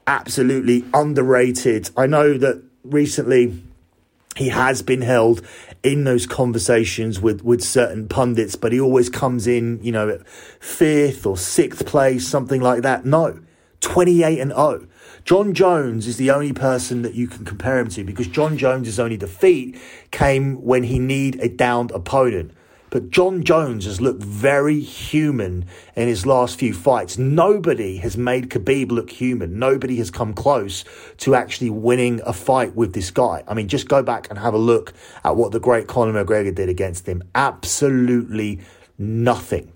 Absolutely 0.07 0.83
underrated. 0.93 1.89
I 1.95 2.07
know 2.07 2.37
that 2.37 2.63
recently 2.83 3.61
he 4.35 4.49
has 4.49 4.81
been 4.81 5.01
held 5.01 5.41
in 5.83 6.03
those 6.03 6.25
conversations 6.25 7.19
with, 7.19 7.43
with 7.43 7.63
certain 7.63 8.07
pundits, 8.07 8.55
but 8.55 8.71
he 8.71 8.79
always 8.79 9.09
comes 9.09 9.47
in, 9.47 9.79
you 9.83 9.91
know, 9.91 10.21
fifth 10.59 11.25
or 11.25 11.37
sixth 11.37 11.85
place, 11.85 12.27
something 12.27 12.61
like 12.61 12.83
that. 12.83 13.05
No, 13.05 13.39
28 13.81 14.39
and 14.39 14.51
0. 14.51 14.87
Jon 15.23 15.53
Jones 15.53 16.07
is 16.07 16.17
the 16.17 16.31
only 16.31 16.53
person 16.53 17.01
that 17.03 17.13
you 17.13 17.27
can 17.27 17.45
compare 17.45 17.79
him 17.79 17.89
to 17.89 18.03
because 18.03 18.27
Jon 18.27 18.57
Jones' 18.57 18.99
only 18.99 19.17
defeat 19.17 19.79
came 20.09 20.61
when 20.63 20.83
he 20.83 20.97
kneed 20.97 21.39
a 21.41 21.49
downed 21.49 21.91
opponent. 21.91 22.51
But 22.91 23.09
Jon 23.09 23.43
Jones 23.45 23.85
has 23.85 24.01
looked 24.01 24.21
very 24.21 24.81
human 24.81 25.65
in 25.95 26.09
his 26.09 26.25
last 26.25 26.59
few 26.59 26.73
fights. 26.73 27.17
Nobody 27.17 27.97
has 27.97 28.17
made 28.17 28.49
Khabib 28.49 28.91
look 28.91 29.09
human. 29.09 29.57
Nobody 29.57 29.95
has 29.95 30.11
come 30.11 30.33
close 30.33 30.83
to 31.19 31.33
actually 31.33 31.69
winning 31.69 32.19
a 32.25 32.33
fight 32.33 32.75
with 32.75 32.93
this 32.93 33.09
guy. 33.09 33.45
I 33.47 33.53
mean, 33.53 33.69
just 33.69 33.87
go 33.87 34.03
back 34.03 34.29
and 34.29 34.37
have 34.37 34.53
a 34.53 34.57
look 34.57 34.93
at 35.23 35.37
what 35.37 35.53
the 35.53 35.59
great 35.59 35.87
Conor 35.87 36.23
McGregor 36.23 36.53
did 36.53 36.67
against 36.67 37.07
him. 37.07 37.23
Absolutely 37.33 38.59
nothing. 38.97 39.71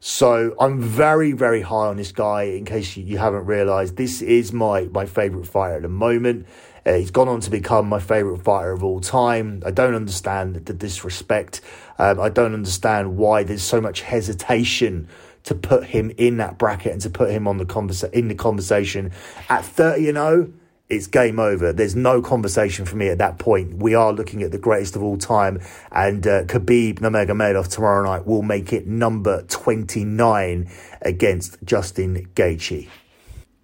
So 0.00 0.54
I'm 0.60 0.80
very, 0.80 1.32
very 1.32 1.62
high 1.62 1.86
on 1.86 1.96
this 1.96 2.12
guy. 2.12 2.42
In 2.42 2.66
case 2.66 2.98
you, 2.98 3.04
you 3.04 3.16
haven't 3.16 3.46
realised, 3.46 3.96
this 3.96 4.20
is 4.20 4.52
my 4.52 4.84
my 4.92 5.06
favourite 5.06 5.46
fighter 5.48 5.76
at 5.76 5.82
the 5.82 5.88
moment. 5.88 6.46
Uh, 6.86 6.94
he's 6.94 7.10
gone 7.10 7.28
on 7.28 7.40
to 7.40 7.50
become 7.50 7.86
my 7.88 7.98
favourite 7.98 8.42
fighter 8.42 8.70
of 8.72 8.84
all 8.84 9.00
time. 9.00 9.62
I 9.66 9.70
don't 9.72 9.94
understand 9.94 10.54
the 10.54 10.72
disrespect. 10.72 11.60
Um, 11.98 12.20
I 12.20 12.28
don't 12.28 12.54
understand 12.54 13.16
why 13.16 13.42
there's 13.42 13.62
so 13.62 13.80
much 13.80 14.02
hesitation 14.02 15.08
to 15.44 15.54
put 15.54 15.84
him 15.84 16.12
in 16.16 16.36
that 16.38 16.58
bracket 16.58 16.92
and 16.92 17.00
to 17.02 17.10
put 17.10 17.30
him 17.30 17.48
on 17.48 17.58
the 17.58 17.64
conversa- 17.64 18.12
in 18.12 18.28
the 18.28 18.34
conversation 18.34 19.12
at 19.48 19.64
30 19.64 20.08
and 20.08 20.18
0 20.18 20.52
it's 20.88 21.06
game 21.06 21.38
over. 21.38 21.72
There's 21.72 21.94
no 21.94 22.22
conversation 22.22 22.86
for 22.86 22.96
me 22.96 23.08
at 23.08 23.18
that 23.18 23.38
point. 23.38 23.76
We 23.76 23.94
are 23.94 24.12
looking 24.12 24.42
at 24.42 24.52
the 24.52 24.58
greatest 24.58 24.96
of 24.96 25.02
all 25.02 25.18
time, 25.18 25.60
and 25.92 26.26
uh, 26.26 26.44
Khabib 26.44 27.00
Nurmagomedov 27.00 27.68
tomorrow 27.68 28.04
night 28.04 28.26
will 28.26 28.42
make 28.42 28.72
it 28.72 28.86
number 28.86 29.42
29 29.42 30.70
against 31.02 31.62
Justin 31.62 32.28
Gaethje. 32.34 32.88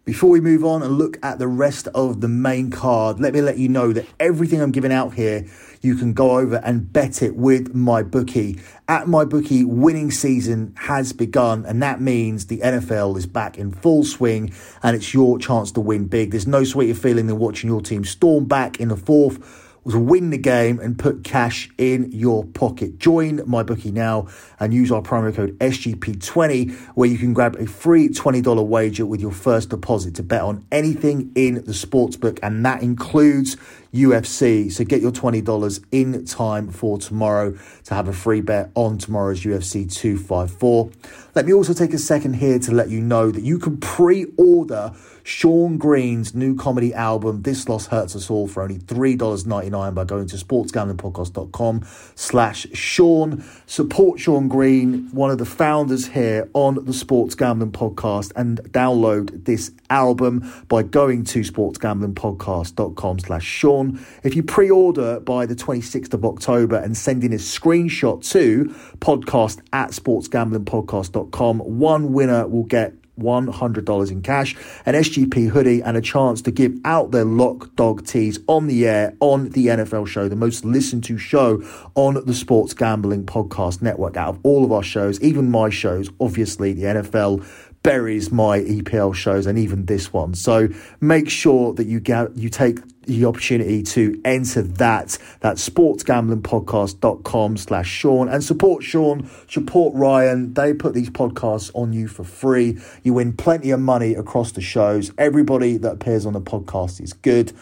Before 0.04 0.28
we 0.28 0.40
move 0.42 0.66
on 0.66 0.82
and 0.82 0.98
look 0.98 1.16
at 1.22 1.38
the 1.38 1.48
rest 1.48 1.88
of 1.94 2.20
the 2.20 2.28
main 2.28 2.70
card, 2.70 3.20
let 3.20 3.32
me 3.32 3.40
let 3.40 3.56
you 3.56 3.70
know 3.70 3.90
that 3.94 4.04
everything 4.20 4.60
I'm 4.60 4.70
giving 4.70 4.92
out 4.92 5.14
here, 5.14 5.46
you 5.80 5.94
can 5.96 6.12
go 6.12 6.36
over 6.36 6.56
and 6.56 6.92
bet 6.92 7.22
it 7.22 7.36
with 7.36 7.74
MyBookie. 7.74 8.60
At 8.86 9.06
MyBookie, 9.06 9.64
winning 9.64 10.10
season 10.10 10.74
has 10.76 11.14
begun, 11.14 11.64
and 11.64 11.82
that 11.82 12.02
means 12.02 12.48
the 12.48 12.58
NFL 12.58 13.16
is 13.16 13.24
back 13.24 13.56
in 13.56 13.72
full 13.72 14.04
swing, 14.04 14.52
and 14.82 14.94
it's 14.94 15.14
your 15.14 15.38
chance 15.38 15.72
to 15.72 15.80
win 15.80 16.06
big. 16.06 16.32
There's 16.32 16.46
no 16.46 16.64
sweeter 16.64 16.94
feeling 16.94 17.26
than 17.26 17.38
watching 17.38 17.70
your 17.70 17.80
team 17.80 18.04
storm 18.04 18.44
back 18.44 18.78
in 18.80 18.88
the 18.88 18.98
fourth 18.98 19.63
was 19.84 19.94
win 19.94 20.30
the 20.30 20.38
game 20.38 20.80
and 20.80 20.98
put 20.98 21.24
cash 21.24 21.70
in 21.78 22.10
your 22.10 22.44
pocket. 22.44 22.98
Join 22.98 23.38
MyBookie 23.40 23.92
now 23.92 24.28
and 24.58 24.72
use 24.72 24.90
our 24.90 25.02
promo 25.02 25.34
code 25.34 25.58
SGP20 25.58 26.74
where 26.94 27.08
you 27.08 27.18
can 27.18 27.34
grab 27.34 27.56
a 27.56 27.66
free 27.66 28.08
$20 28.08 28.66
wager 28.66 29.06
with 29.06 29.20
your 29.20 29.32
first 29.32 29.70
deposit 29.70 30.14
to 30.16 30.22
bet 30.22 30.40
on 30.40 30.66
anything 30.72 31.30
in 31.34 31.54
the 31.54 31.72
sportsbook 31.72 32.38
and 32.42 32.64
that 32.64 32.82
includes 32.82 33.56
UFC. 33.94 34.70
So 34.70 34.84
get 34.84 35.00
your 35.00 35.12
$20 35.12 35.84
in 35.92 36.24
time 36.24 36.68
for 36.68 36.98
tomorrow 36.98 37.56
to 37.84 37.94
have 37.94 38.08
a 38.08 38.12
free 38.12 38.40
bet 38.40 38.70
on 38.74 38.98
tomorrow's 38.98 39.42
UFC 39.42 39.90
254. 39.90 40.90
Let 41.34 41.46
me 41.46 41.52
also 41.52 41.72
take 41.72 41.92
a 41.92 41.98
second 41.98 42.34
here 42.34 42.58
to 42.60 42.72
let 42.72 42.90
you 42.90 43.00
know 43.00 43.30
that 43.30 43.42
you 43.42 43.58
can 43.58 43.76
pre-order 43.78 44.92
Sean 45.24 45.78
Green's 45.78 46.34
new 46.34 46.54
comedy 46.54 46.92
album, 46.92 47.42
This 47.42 47.68
Loss 47.68 47.86
Hurts 47.86 48.14
Us 48.14 48.30
All, 48.30 48.46
for 48.46 48.62
only 48.62 48.78
$3.99 48.78 49.94
by 49.94 50.04
going 50.04 50.26
to 50.28 50.36
sportsgamblingpodcast.com 50.36 51.84
slash 52.14 52.66
Sean. 52.74 53.42
Support 53.66 54.20
Sean 54.20 54.48
Green, 54.48 55.08
one 55.12 55.30
of 55.30 55.38
the 55.38 55.46
founders 55.46 56.06
here 56.08 56.48
on 56.52 56.84
the 56.84 56.92
Sports 56.92 57.34
Gambling 57.34 57.72
Podcast, 57.72 58.32
and 58.36 58.60
download 58.72 59.44
this 59.44 59.72
album 59.88 60.52
by 60.68 60.82
going 60.82 61.24
to 61.24 61.40
sportsgamblingpodcast.com 61.40 63.18
slash 63.18 63.44
Sean. 63.44 63.83
If 64.22 64.34
you 64.36 64.42
pre-order 64.42 65.20
by 65.20 65.46
the 65.46 65.54
26th 65.54 66.14
of 66.14 66.24
October 66.24 66.76
and 66.76 66.96
send 66.96 67.24
in 67.24 67.32
a 67.32 67.36
screenshot 67.36 68.28
to 68.30 68.74
podcast 68.98 69.60
at 69.72 69.90
sportsgamblingpodcast.com, 69.90 71.58
one 71.58 72.12
winner 72.12 72.46
will 72.46 72.64
get 72.64 72.94
$100 73.18 74.10
in 74.10 74.22
cash, 74.22 74.56
an 74.86 74.94
SGP 74.94 75.48
hoodie, 75.48 75.82
and 75.82 75.96
a 75.96 76.00
chance 76.00 76.42
to 76.42 76.50
give 76.50 76.74
out 76.84 77.10
their 77.10 77.24
lock 77.24 77.74
dog 77.76 78.04
tees 78.06 78.38
on 78.48 78.66
the 78.66 78.86
air 78.86 79.14
on 79.20 79.50
the 79.50 79.68
NFL 79.68 80.06
show, 80.06 80.28
the 80.28 80.36
most 80.36 80.64
listened 80.64 81.04
to 81.04 81.18
show 81.18 81.62
on 81.94 82.24
the 82.26 82.34
Sports 82.34 82.74
Gambling 82.74 83.24
Podcast 83.24 83.82
Network. 83.82 84.16
Out 84.16 84.36
of 84.36 84.40
all 84.42 84.64
of 84.64 84.72
our 84.72 84.82
shows, 84.82 85.20
even 85.20 85.50
my 85.50 85.70
shows, 85.70 86.10
obviously 86.20 86.72
the 86.72 86.84
NFL 86.84 87.46
buries 87.82 88.32
my 88.32 88.60
EPL 88.60 89.14
shows 89.14 89.46
and 89.46 89.58
even 89.58 89.84
this 89.84 90.12
one. 90.12 90.34
So 90.34 90.68
make 91.00 91.28
sure 91.28 91.74
that 91.74 91.86
you 91.86 92.00
get 92.00 92.34
you 92.36 92.48
take 92.48 92.78
the 93.06 93.24
opportunity 93.24 93.82
to 93.82 94.20
enter 94.24 94.62
that 94.62 95.18
that 95.40 95.56
sportsgamblingpodcast.com 95.56 97.56
slash 97.56 97.88
Sean 97.88 98.28
and 98.28 98.42
support 98.42 98.82
Sean, 98.82 99.28
support 99.48 99.94
Ryan. 99.94 100.54
They 100.54 100.74
put 100.74 100.94
these 100.94 101.10
podcasts 101.10 101.70
on 101.74 101.92
you 101.92 102.08
for 102.08 102.24
free. 102.24 102.78
You 103.02 103.14
win 103.14 103.34
plenty 103.34 103.70
of 103.70 103.80
money 103.80 104.14
across 104.14 104.52
the 104.52 104.60
shows. 104.60 105.12
Everybody 105.18 105.76
that 105.78 105.92
appears 105.92 106.26
on 106.26 106.32
the 106.32 106.40
podcast 106.40 107.00
is 107.00 107.12
good. 107.12 107.52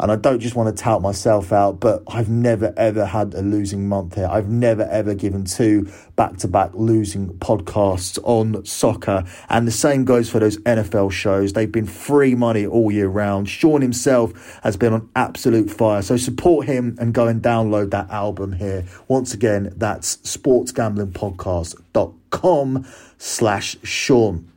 And 0.00 0.10
I 0.12 0.16
don't 0.16 0.40
just 0.40 0.54
want 0.54 0.74
to 0.74 0.82
tout 0.82 1.02
myself 1.02 1.52
out, 1.52 1.80
but 1.80 2.02
I've 2.06 2.28
never 2.28 2.72
ever 2.76 3.04
had 3.04 3.34
a 3.34 3.42
losing 3.42 3.88
month 3.88 4.14
here. 4.14 4.28
I've 4.30 4.48
never 4.48 4.84
ever 4.84 5.14
given 5.14 5.44
two 5.44 5.90
back 6.16 6.36
to 6.38 6.48
back 6.48 6.70
losing 6.74 7.28
podcasts 7.38 8.18
on 8.22 8.64
soccer. 8.64 9.24
And 9.48 9.66
the 9.66 9.72
same 9.72 10.04
goes 10.04 10.30
for 10.30 10.38
those 10.38 10.58
NFL 10.58 11.10
shows. 11.12 11.52
They've 11.52 11.70
been 11.70 11.86
free 11.86 12.34
money 12.34 12.66
all 12.66 12.90
year 12.90 13.08
round. 13.08 13.48
Sean 13.48 13.82
himself 13.82 14.58
has 14.62 14.76
been 14.76 14.92
on 14.92 15.08
absolute 15.16 15.70
fire. 15.70 16.02
So 16.02 16.16
support 16.16 16.66
him 16.66 16.96
and 17.00 17.14
go 17.14 17.26
and 17.26 17.42
download 17.42 17.90
that 17.90 18.08
album 18.10 18.52
here. 18.52 18.84
Once 19.08 19.34
again, 19.34 19.72
that's 19.76 20.18
sportsgamblingpodcast.com 20.18 22.86
slash 23.18 23.76
Sean. 23.82 24.48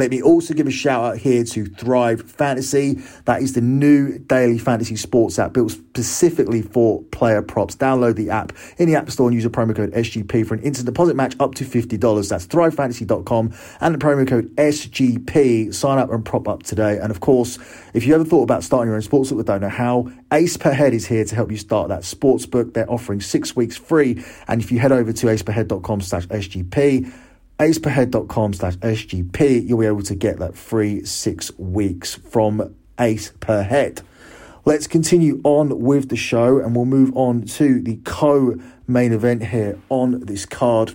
Let 0.00 0.10
me 0.10 0.22
also 0.22 0.54
give 0.54 0.66
a 0.66 0.70
shout 0.70 1.04
out 1.04 1.18
here 1.18 1.44
to 1.44 1.66
Thrive 1.66 2.22
Fantasy. 2.22 2.94
That 3.26 3.42
is 3.42 3.52
the 3.52 3.60
new 3.60 4.18
daily 4.18 4.56
fantasy 4.56 4.96
sports 4.96 5.38
app 5.38 5.52
built 5.52 5.72
specifically 5.72 6.62
for 6.62 7.02
player 7.12 7.42
props. 7.42 7.76
Download 7.76 8.16
the 8.16 8.30
app 8.30 8.54
in 8.78 8.88
the 8.88 8.96
App 8.96 9.10
Store 9.10 9.28
and 9.28 9.34
use 9.34 9.44
a 9.44 9.50
promo 9.50 9.76
code 9.76 9.92
SGP 9.92 10.46
for 10.46 10.54
an 10.54 10.62
instant 10.62 10.86
deposit 10.86 11.16
match 11.16 11.36
up 11.38 11.54
to 11.56 11.64
$50. 11.66 12.30
That's 12.30 12.46
thrivefantasy.com 12.46 13.52
and 13.82 13.94
the 13.94 13.98
promo 13.98 14.26
code 14.26 14.46
SGP. 14.56 15.74
Sign 15.74 15.98
up 15.98 16.10
and 16.10 16.24
prop 16.24 16.48
up 16.48 16.62
today. 16.62 16.96
And 16.96 17.10
of 17.10 17.20
course, 17.20 17.58
if 17.92 18.06
you 18.06 18.14
ever 18.14 18.24
thought 18.24 18.44
about 18.44 18.64
starting 18.64 18.88
your 18.88 18.96
own 18.96 19.02
sportsbook 19.02 19.36
but 19.36 19.46
don't 19.46 19.60
know 19.60 19.68
how, 19.68 20.10
Ace 20.32 20.56
Per 20.56 20.72
Head 20.72 20.94
is 20.94 21.04
here 21.08 21.26
to 21.26 21.34
help 21.34 21.50
you 21.50 21.58
start 21.58 21.90
that 21.90 22.04
sportsbook. 22.04 22.72
They're 22.72 22.90
offering 22.90 23.20
six 23.20 23.54
weeks 23.54 23.76
free. 23.76 24.24
And 24.48 24.62
if 24.62 24.72
you 24.72 24.78
head 24.78 24.92
over 24.92 25.12
to 25.12 25.26
aceperhead.com 25.26 26.00
slash 26.00 26.26
SGP, 26.28 27.12
aceperhead.com 27.60 28.54
slash 28.54 28.76
SGP, 28.76 29.68
you'll 29.68 29.80
be 29.80 29.86
able 29.86 30.02
to 30.02 30.14
get 30.14 30.38
that 30.38 30.56
free 30.56 31.04
six 31.04 31.56
weeks 31.58 32.14
from 32.14 32.74
Ace 32.98 33.32
Per 33.40 33.62
Head. 33.62 34.00
Let's 34.64 34.86
continue 34.86 35.42
on 35.44 35.80
with 35.80 36.08
the 36.08 36.16
show 36.16 36.58
and 36.58 36.74
we'll 36.74 36.86
move 36.86 37.14
on 37.14 37.42
to 37.42 37.82
the 37.82 37.96
co 38.04 38.58
main 38.86 39.12
event 39.12 39.44
here 39.44 39.78
on 39.90 40.20
this 40.20 40.46
card. 40.46 40.94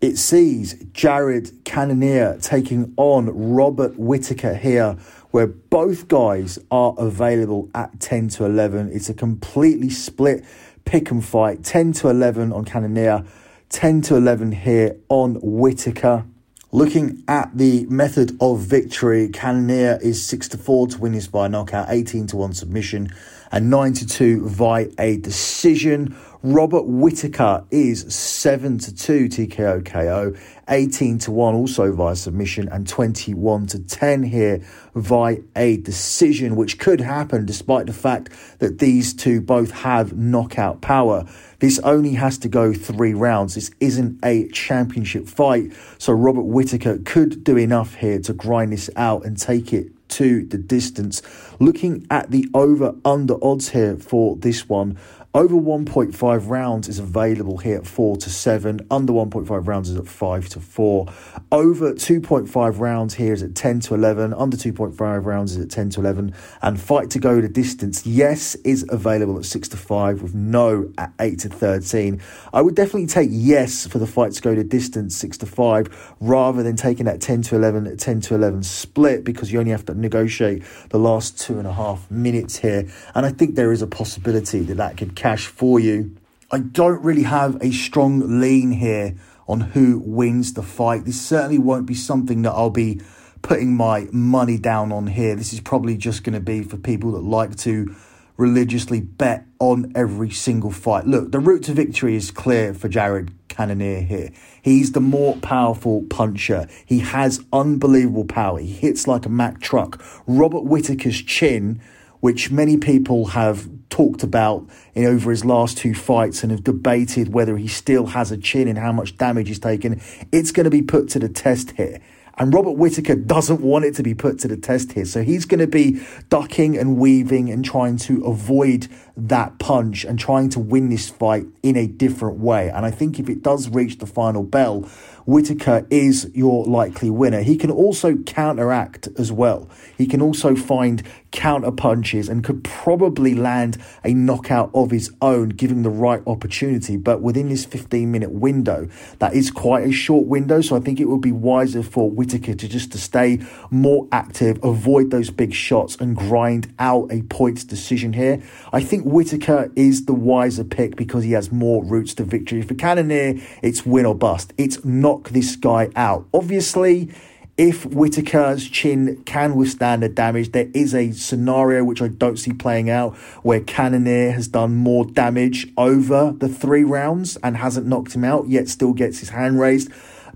It 0.00 0.16
sees 0.16 0.82
Jared 0.94 1.64
Cannonier 1.64 2.38
taking 2.40 2.94
on 2.96 3.26
Robert 3.54 3.98
Whitaker 3.98 4.54
here, 4.54 4.92
where 5.32 5.46
both 5.46 6.08
guys 6.08 6.58
are 6.70 6.94
available 6.96 7.68
at 7.74 8.00
10 8.00 8.28
to 8.30 8.46
11. 8.46 8.90
It's 8.90 9.10
a 9.10 9.14
completely 9.14 9.90
split 9.90 10.44
pick 10.86 11.10
and 11.10 11.22
fight 11.22 11.62
10 11.62 11.92
to 11.94 12.08
11 12.08 12.52
on 12.52 12.64
Cannonier 12.64 13.24
10 13.70 14.02
to 14.02 14.16
11 14.16 14.52
here 14.52 14.96
on 15.08 15.34
Whitaker. 15.42 16.24
Looking 16.72 17.22
at 17.26 17.56
the 17.56 17.86
method 17.86 18.36
of 18.40 18.60
victory, 18.60 19.28
Cannonier 19.28 19.98
is 20.02 20.24
6 20.24 20.48
to 20.50 20.58
4 20.58 20.88
to 20.88 20.98
win 20.98 21.12
this 21.12 21.26
by 21.26 21.48
knockout, 21.48 21.86
18 21.88 22.26
to 22.28 22.36
1 22.36 22.52
submission, 22.54 23.08
and 23.50 23.70
9 23.70 23.92
to 23.94 24.06
2 24.06 24.48
via 24.48 24.88
a 24.98 25.16
decision. 25.18 26.16
Robert 26.42 26.86
Whitaker 26.86 27.64
is 27.70 28.14
7 28.14 28.78
to 28.78 28.94
2 28.94 29.28
TKO 29.28 29.84
KO, 29.84 30.34
18 30.68 31.18
to 31.20 31.32
1 31.32 31.54
also 31.54 31.92
via 31.92 32.14
submission, 32.14 32.68
and 32.68 32.86
21 32.86 33.66
to 33.68 33.78
10 33.80 34.22
here 34.22 34.60
via 34.94 35.38
a 35.56 35.78
decision, 35.78 36.56
which 36.56 36.78
could 36.78 37.00
happen 37.00 37.46
despite 37.46 37.86
the 37.86 37.92
fact 37.92 38.30
that 38.58 38.78
these 38.78 39.12
two 39.14 39.40
both 39.40 39.70
have 39.70 40.16
knockout 40.16 40.80
power. 40.80 41.24
This 41.58 41.78
only 41.80 42.12
has 42.12 42.38
to 42.38 42.48
go 42.48 42.72
three 42.72 43.14
rounds. 43.14 43.54
This 43.54 43.70
isn't 43.80 44.18
a 44.24 44.48
championship 44.48 45.26
fight. 45.28 45.72
So 45.98 46.12
Robert 46.12 46.42
Whitaker 46.42 46.98
could 46.98 47.44
do 47.44 47.56
enough 47.56 47.94
here 47.94 48.20
to 48.20 48.32
grind 48.32 48.72
this 48.72 48.90
out 48.96 49.24
and 49.24 49.38
take 49.38 49.72
it 49.72 49.88
to 50.08 50.44
the 50.46 50.58
distance. 50.58 51.22
Looking 51.58 52.06
at 52.10 52.30
the 52.30 52.48
over 52.54 52.94
under 53.04 53.42
odds 53.42 53.70
here 53.70 53.96
for 53.96 54.36
this 54.36 54.68
one, 54.68 54.98
over 55.36 55.54
1.5 55.54 56.48
rounds 56.48 56.88
is 56.88 56.98
available 56.98 57.58
here 57.58 57.76
at 57.76 57.86
4 57.86 58.16
to 58.16 58.30
7. 58.30 58.80
Under 58.90 59.12
1.5 59.12 59.68
rounds 59.68 59.90
is 59.90 59.96
at 59.98 60.08
5 60.08 60.48
to 60.48 60.60
4. 60.60 61.06
Over 61.52 61.92
2.5 61.92 62.80
rounds 62.80 63.12
here 63.12 63.34
is 63.34 63.42
at 63.42 63.54
10 63.54 63.80
to 63.80 63.94
11. 63.94 64.32
Under 64.32 64.56
2.5 64.56 65.26
rounds 65.26 65.54
is 65.54 65.62
at 65.62 65.70
10 65.70 65.90
to 65.90 66.00
11. 66.00 66.34
And 66.62 66.80
fight 66.80 67.10
to 67.10 67.18
go 67.18 67.42
the 67.42 67.50
distance, 67.50 68.06
yes, 68.06 68.54
is 68.64 68.86
available 68.88 69.36
at 69.36 69.44
6 69.44 69.68
to 69.68 69.76
5 69.76 70.22
with 70.22 70.34
no 70.34 70.90
at 70.96 71.12
8 71.20 71.38
to 71.40 71.50
13. 71.50 72.22
I 72.54 72.62
would 72.62 72.74
definitely 72.74 73.06
take 73.06 73.28
yes 73.30 73.86
for 73.86 73.98
the 73.98 74.06
fight 74.06 74.32
to 74.32 74.40
go 74.40 74.54
the 74.54 74.64
distance 74.64 75.18
6 75.18 75.36
to 75.38 75.46
5 75.46 76.14
rather 76.18 76.62
than 76.62 76.76
taking 76.76 77.04
that 77.04 77.20
10 77.20 77.42
to 77.42 77.56
11, 77.56 77.94
10 77.98 78.20
to 78.22 78.36
11 78.36 78.62
split 78.62 79.22
because 79.22 79.52
you 79.52 79.58
only 79.58 79.72
have 79.72 79.84
to 79.84 79.92
negotiate 79.92 80.62
the 80.88 80.98
last 80.98 81.38
two 81.38 81.58
and 81.58 81.68
a 81.68 81.74
half 81.74 82.10
minutes 82.10 82.56
here. 82.56 82.88
And 83.14 83.26
I 83.26 83.30
think 83.32 83.54
there 83.54 83.70
is 83.70 83.82
a 83.82 83.86
possibility 83.86 84.60
that 84.60 84.76
that 84.78 84.96
could 84.96 85.14
cash 85.26 85.46
for 85.48 85.80
you. 85.80 86.16
I 86.52 86.60
don't 86.60 87.02
really 87.02 87.24
have 87.24 87.60
a 87.60 87.72
strong 87.72 88.40
lean 88.40 88.70
here 88.70 89.16
on 89.48 89.60
who 89.60 89.98
wins 89.98 90.52
the 90.52 90.62
fight. 90.62 91.04
This 91.04 91.20
certainly 91.20 91.58
won't 91.58 91.84
be 91.84 91.94
something 91.94 92.42
that 92.42 92.52
I'll 92.52 92.70
be 92.70 93.00
putting 93.42 93.74
my 93.74 94.06
money 94.12 94.56
down 94.56 94.92
on 94.92 95.08
here. 95.08 95.34
This 95.34 95.52
is 95.52 95.58
probably 95.58 95.96
just 95.96 96.22
going 96.22 96.34
to 96.34 96.40
be 96.40 96.62
for 96.62 96.76
people 96.76 97.10
that 97.12 97.24
like 97.24 97.56
to 97.56 97.92
religiously 98.36 99.00
bet 99.00 99.44
on 99.58 99.90
every 99.96 100.30
single 100.30 100.70
fight. 100.70 101.08
Look, 101.08 101.32
the 101.32 101.40
route 101.40 101.64
to 101.64 101.72
victory 101.72 102.14
is 102.14 102.30
clear 102.30 102.72
for 102.72 102.88
Jared 102.88 103.32
Cannonier 103.48 104.02
here. 104.02 104.30
He's 104.62 104.92
the 104.92 105.00
more 105.00 105.34
powerful 105.38 106.04
puncher. 106.08 106.68
He 106.84 107.00
has 107.00 107.44
unbelievable 107.52 108.26
power. 108.26 108.60
He 108.60 108.68
hits 108.68 109.08
like 109.08 109.26
a 109.26 109.30
Mack 109.30 109.60
truck. 109.60 110.00
Robert 110.28 110.62
Whitaker's 110.62 111.20
chin 111.20 111.80
which 112.20 112.50
many 112.50 112.76
people 112.76 113.26
have 113.26 113.68
talked 113.88 114.22
about 114.22 114.68
in 114.94 115.04
over 115.04 115.30
his 115.30 115.44
last 115.44 115.78
two 115.78 115.94
fights 115.94 116.42
and 116.42 116.52
have 116.52 116.64
debated 116.64 117.32
whether 117.32 117.56
he 117.56 117.68
still 117.68 118.06
has 118.06 118.30
a 118.30 118.36
chin 118.36 118.68
and 118.68 118.78
how 118.78 118.92
much 118.92 119.16
damage 119.16 119.48
he's 119.48 119.58
taken. 119.58 120.00
It's 120.32 120.52
going 120.52 120.64
to 120.64 120.70
be 120.70 120.82
put 120.82 121.08
to 121.10 121.18
the 121.18 121.28
test 121.28 121.72
here. 121.72 122.00
And 122.38 122.52
Robert 122.52 122.72
Whitaker 122.72 123.14
doesn't 123.14 123.62
want 123.62 123.86
it 123.86 123.94
to 123.94 124.02
be 124.02 124.14
put 124.14 124.38
to 124.40 124.48
the 124.48 124.58
test 124.58 124.92
here. 124.92 125.06
So 125.06 125.22
he's 125.22 125.46
going 125.46 125.60
to 125.60 125.66
be 125.66 126.02
ducking 126.28 126.76
and 126.76 126.98
weaving 126.98 127.50
and 127.50 127.64
trying 127.64 127.96
to 127.98 128.24
avoid 128.26 128.88
that 129.16 129.58
punch 129.58 130.04
and 130.04 130.18
trying 130.18 130.50
to 130.50 130.60
win 130.60 130.90
this 130.90 131.08
fight 131.08 131.46
in 131.62 131.76
a 131.76 131.86
different 131.86 132.38
way. 132.38 132.68
And 132.68 132.84
I 132.84 132.90
think 132.90 133.18
if 133.18 133.28
it 133.28 133.42
does 133.42 133.68
reach 133.68 133.98
the 133.98 134.06
final 134.06 134.42
bell, 134.42 134.88
Whitaker 135.26 135.84
is 135.90 136.30
your 136.34 136.64
likely 136.64 137.10
winner. 137.10 137.42
He 137.42 137.56
can 137.56 137.70
also 137.70 138.14
counteract 138.14 139.08
as 139.18 139.32
well. 139.32 139.68
He 139.98 140.06
can 140.06 140.22
also 140.22 140.54
find 140.54 141.02
counter 141.32 141.72
punches 141.72 142.28
and 142.28 142.44
could 142.44 142.62
probably 142.62 143.34
land 143.34 143.76
a 144.04 144.14
knockout 144.14 144.70
of 144.72 144.92
his 144.92 145.12
own, 145.20 145.48
given 145.48 145.82
the 145.82 145.90
right 145.90 146.22
opportunity. 146.28 146.96
But 146.96 147.22
within 147.22 147.48
this 147.48 147.64
15 147.64 148.10
minute 148.10 148.30
window, 148.30 148.88
that 149.18 149.34
is 149.34 149.50
quite 149.50 149.84
a 149.84 149.92
short 149.92 150.26
window. 150.26 150.60
So 150.60 150.76
I 150.76 150.80
think 150.80 151.00
it 151.00 151.06
would 151.06 151.20
be 151.20 151.32
wiser 151.32 151.82
for 151.82 152.08
Whitaker 152.08 152.54
to 152.54 152.68
just 152.68 152.92
to 152.92 152.98
stay 152.98 153.40
more 153.68 154.06
active, 154.12 154.62
avoid 154.62 155.10
those 155.10 155.30
big 155.30 155.52
shots, 155.52 155.96
and 155.96 156.16
grind 156.16 156.72
out 156.78 157.10
a 157.10 157.22
points 157.22 157.64
decision 157.64 158.12
here. 158.12 158.40
I 158.72 158.80
think 158.80 159.04
Whitaker 159.06 159.70
is 159.76 160.06
the 160.06 160.14
wiser 160.14 160.64
pick 160.64 160.96
because 160.96 161.22
he 161.22 161.30
has 161.30 161.52
more 161.52 161.84
routes 161.84 162.12
to 162.14 162.24
victory. 162.24 162.60
For 162.62 162.74
Cannonier, 162.74 163.40
it's 163.62 163.86
win 163.86 164.04
or 164.04 164.16
bust. 164.16 164.52
It's 164.58 164.84
knock 164.84 165.28
this 165.28 165.54
guy 165.54 165.90
out. 165.94 166.26
Obviously, 166.34 167.14
if 167.56 167.84
Whitaker's 167.84 168.68
chin 168.68 169.22
can 169.24 169.54
withstand 169.54 170.02
the 170.02 170.08
damage, 170.08 170.50
there 170.50 170.68
is 170.74 170.92
a 170.92 171.12
scenario 171.12 171.84
which 171.84 172.02
I 172.02 172.08
don't 172.08 172.36
see 172.36 172.52
playing 172.52 172.90
out 172.90 173.14
where 173.44 173.60
Cannonier 173.60 174.32
has 174.32 174.48
done 174.48 174.74
more 174.74 175.04
damage 175.04 175.72
over 175.76 176.34
the 176.36 176.48
three 176.48 176.82
rounds 176.82 177.36
and 177.44 177.58
hasn't 177.58 177.86
knocked 177.86 178.12
him 178.12 178.24
out, 178.24 178.48
yet 178.48 178.68
still 178.68 178.92
gets 178.92 179.20
his 179.20 179.28
hand 179.28 179.60
raised. 179.60 179.88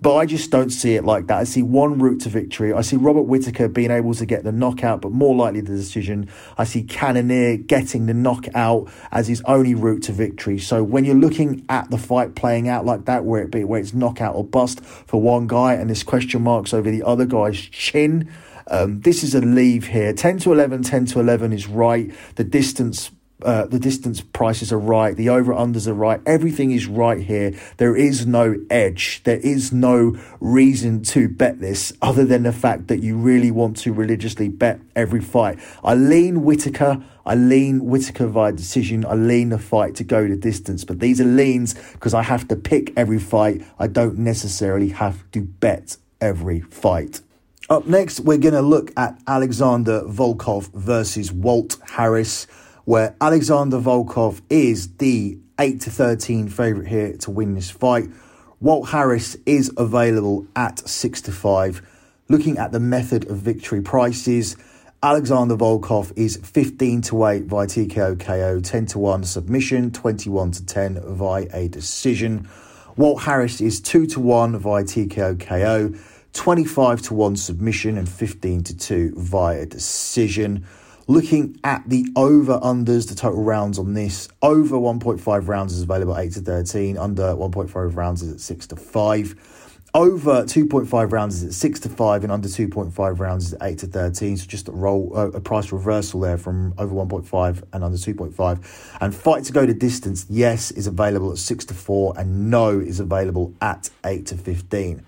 But 0.03 0.17
I 0.17 0.25
just 0.25 0.51
don't 0.51 0.71
see 0.71 0.95
it 0.95 1.05
like 1.05 1.27
that. 1.27 1.39
I 1.39 1.45
see 1.45 1.63
one 1.63 1.99
route 1.99 2.23
to 2.23 2.31
victory. 2.31 2.73
I 2.73 2.81
see 2.81 2.97
Robert 2.97 3.23
Whitaker 3.23 3.69
being 3.69 3.91
able 3.91 4.15
to 4.15 4.25
get 4.25 4.45
the 4.45 4.53
knockout, 4.53 5.03
but 5.03 5.13
more 5.13 5.35
likely 5.35 5.61
the 5.61 5.77
decision. 5.77 6.31
I 6.57 6.65
see 6.65 6.83
Cannonier 6.83 7.59
getting 7.59 8.07
the 8.07 8.15
knockout 8.15 8.91
as 9.13 9.29
his 9.29 9.43
only 9.45 9.75
route 9.75 10.05
to 10.05 10.13
victory. 10.13 10.59
So 10.59 10.83
when 10.83 11.05
you're 11.05 11.15
looking 11.15 11.67
at 11.69 11.91
the 11.91 11.99
fight 11.99 12.35
playing 12.35 12.67
out 12.67 12.87
like 12.87 13.05
that, 13.05 13.25
where 13.25 13.43
it 13.43 13.51
be 13.51 13.63
where 13.65 13.81
it's 13.81 13.93
knockout 13.93 14.35
or 14.35 14.45
bust 14.45 14.83
for 14.83 15.21
one 15.21 15.47
guy, 15.47 15.75
and 15.75 15.91
there's 15.91 16.03
question 16.03 16.43
marks 16.43 16.73
over 16.73 16.91
the 16.91 17.03
other 17.03 17.27
guy's 17.27 17.61
chin. 17.61 18.31
Um, 18.69 19.01
this 19.01 19.23
is 19.23 19.35
a 19.35 19.41
leave 19.41 19.89
here. 19.89 20.13
10 20.13 20.39
to 20.41 20.53
11, 20.53 20.83
10 20.83 21.07
to 21.07 21.21
11 21.21 21.53
is 21.53 21.67
right. 21.67 22.11
The 22.37 22.45
distance 22.45 23.11
uh, 23.43 23.67
the 23.67 23.79
distance 23.79 24.21
prices 24.21 24.73
are 24.73 24.79
right, 24.79 25.17
the 25.17 25.29
over 25.29 25.53
unders 25.53 25.87
are 25.87 25.95
right, 25.95 26.21
everything 26.27 26.71
is 26.71 26.87
right 26.87 27.21
here. 27.21 27.53
There 27.77 27.97
is 27.97 28.27
no 28.27 28.57
edge, 28.71 29.23
there 29.25 29.39
is 29.39 29.73
no 29.73 30.17
reason 30.41 31.03
to 31.05 31.29
bet 31.29 31.61
this 31.61 31.93
other 32.03 32.25
than 32.25 32.43
the 32.43 32.53
fact 32.53 32.89
that 32.89 33.03
you 33.03 33.17
really 33.17 33.51
want 33.51 33.77
to 33.79 33.93
religiously 33.93 34.49
bet 34.49 34.81
every 34.95 35.21
fight. 35.21 35.59
I 35.83 35.95
lean 35.95 36.43
Whitaker. 36.43 37.03
I 37.27 37.35
lean 37.35 37.85
Whitaker 37.85 38.27
via 38.27 38.53
decision. 38.53 39.05
I 39.05 39.15
lean 39.15 39.51
the 39.51 39.59
fight 39.59 39.95
to 39.97 40.05
go 40.05 40.27
the 40.27 40.37
distance. 40.37 40.85
But 40.85 41.01
these 41.01 41.21
are 41.21 41.25
leans 41.25 41.75
because 41.93 42.15
I 42.15 42.23
have 42.23 42.49
to 42.49 42.57
pick 42.57 42.93
every 42.97 43.19
fight. 43.19 43.63
I 43.79 43.87
don't 43.87 44.19
necessarily 44.19 44.89
have 44.89 45.31
to 45.33 45.43
bet 45.43 45.97
every 46.21 46.61
fight. 46.61 47.21
Up 47.69 47.87
next, 47.87 48.21
we're 48.21 48.39
going 48.39 48.55
to 48.55 48.63
look 48.63 48.91
at 48.97 49.17
Alexander 49.29 50.03
Volkov 50.03 50.73
versus 50.73 51.31
Walt 51.31 51.77
Harris. 51.87 52.49
Where 52.91 53.15
Alexander 53.21 53.79
Volkov 53.79 54.41
is 54.51 54.97
the 54.97 55.39
8 55.61 55.81
to 55.83 55.91
13 55.91 56.49
favourite 56.49 56.89
here 56.89 57.17
to 57.19 57.31
win 57.31 57.55
this 57.55 57.71
fight. 57.71 58.09
Walt 58.59 58.89
Harris 58.89 59.37
is 59.47 59.73
available 59.77 60.45
at 60.57 60.81
6 60.81 61.21
to 61.21 61.31
5. 61.31 61.83
Looking 62.29 62.59
at 62.59 62.73
the 62.73 62.81
method 62.81 63.31
of 63.31 63.37
victory 63.37 63.81
prices, 63.81 64.57
Alexander 65.05 65.55
Volkov 65.55 66.13
is 66.17 66.39
15 66.39 67.03
to 67.03 67.27
8 67.27 67.45
via 67.45 67.69
TKO 67.69 68.19
KO, 68.19 68.59
10 68.61 68.87
to 68.87 68.99
1 68.99 69.23
submission, 69.23 69.93
21 69.93 70.51
to 70.51 70.67
10 70.67 71.01
via 71.15 71.47
a 71.55 71.69
decision. 71.69 72.49
Walt 72.97 73.23
Harris 73.23 73.61
is 73.61 73.81
2 73.81 74.09
to 74.09 74.19
1 74.19 74.59
via 74.59 74.83
TKO 74.83 75.39
KO, 75.39 75.95
25 76.33 77.03
to 77.03 77.15
1 77.15 77.37
submission, 77.37 77.97
and 77.97 78.09
15 78.09 78.65
to 78.65 78.77
2 78.77 79.15
via 79.17 79.65
decision. 79.65 80.67
Looking 81.11 81.59
at 81.65 81.83
the 81.89 82.07
over 82.15 82.61
unders, 82.61 83.09
the 83.09 83.17
total 83.17 83.43
rounds 83.43 83.81
on 83.81 83.95
this 83.95 84.29
over 84.43 84.77
1.5 84.77 85.49
rounds 85.49 85.73
is 85.73 85.83
available 85.83 86.17
8 86.17 86.31
to 86.35 86.41
13, 86.41 86.97
under 86.97 87.35
1.5 87.35 87.97
rounds 87.97 88.23
is 88.23 88.35
at 88.35 88.39
6 88.39 88.69
to 88.69 88.77
5. 88.77 89.81
Over 89.93 90.45
2.5 90.45 91.11
rounds 91.11 91.43
is 91.43 91.49
at 91.49 91.53
6 91.55 91.81
to 91.81 91.89
5 91.89 92.23
and 92.23 92.33
under 92.33 92.47
2.5 92.47 93.19
rounds 93.19 93.47
is 93.47 93.55
at 93.55 93.63
8 93.65 93.79
to 93.79 93.87
13. 93.89 94.37
So 94.37 94.47
just 94.47 94.69
a 94.69 94.71
roll 94.71 95.11
uh, 95.17 95.33
a 95.33 95.41
price 95.41 95.73
reversal 95.73 96.21
there 96.21 96.39
from 96.39 96.75
over 96.79 96.95
1.5 96.95 97.65
and 97.73 97.83
under 97.83 97.99
2.5. 97.99 98.99
And 99.01 99.13
fight 99.13 99.43
to 99.47 99.53
go 99.53 99.67
to 99.67 99.75
distance, 99.75 100.27
yes, 100.31 100.71
is 100.71 100.87
available 100.87 101.33
at 101.33 101.39
6 101.39 101.65
to 101.65 101.75
4 101.75 102.15
and 102.19 102.53
no 102.53 102.79
is 102.79 103.01
available 103.01 103.53
at 103.61 103.91
8 104.05 104.27
to 104.27 104.37
15. 104.37 105.05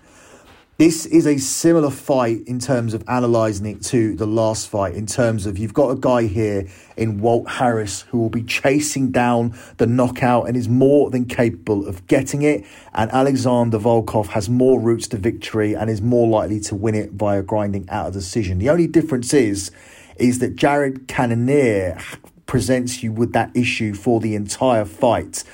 This 0.83 1.05
is 1.05 1.25
a 1.25 1.37
similar 1.37 1.89
fight 1.89 2.45
in 2.45 2.59
terms 2.59 2.93
of 2.93 3.05
analysing 3.07 3.67
it 3.67 3.81
to 3.83 4.17
the 4.17 4.27
last 4.27 4.67
fight, 4.67 4.95
in 4.95 5.05
terms 5.05 5.45
of 5.45 5.57
you've 5.57 5.73
got 5.73 5.91
a 5.91 5.95
guy 5.95 6.23
here 6.23 6.67
in 6.97 7.21
Walt 7.21 7.49
Harris 7.49 8.01
who 8.01 8.17
will 8.17 8.29
be 8.29 8.43
chasing 8.43 9.09
down 9.09 9.57
the 9.77 9.87
knockout 9.87 10.49
and 10.49 10.57
is 10.57 10.67
more 10.67 11.09
than 11.09 11.23
capable 11.23 11.87
of 11.87 12.05
getting 12.07 12.41
it. 12.41 12.65
And 12.93 13.09
Alexander 13.11 13.79
Volkov 13.79 14.27
has 14.31 14.49
more 14.49 14.77
routes 14.77 15.07
to 15.07 15.17
victory 15.17 15.73
and 15.73 15.89
is 15.89 16.01
more 16.01 16.27
likely 16.27 16.59
to 16.59 16.75
win 16.75 16.95
it 16.95 17.11
via 17.13 17.41
grinding 17.43 17.89
out 17.89 18.09
a 18.09 18.11
decision. 18.11 18.59
The 18.59 18.69
only 18.69 18.87
difference 18.87 19.33
is, 19.33 19.71
is 20.17 20.39
that 20.39 20.57
Jared 20.57 21.07
Cannonier 21.07 21.97
presents 22.45 23.01
you 23.01 23.13
with 23.13 23.31
that 23.31 23.55
issue 23.55 23.93
for 23.93 24.19
the 24.19 24.35
entire 24.35 24.83
fight. 24.83 25.45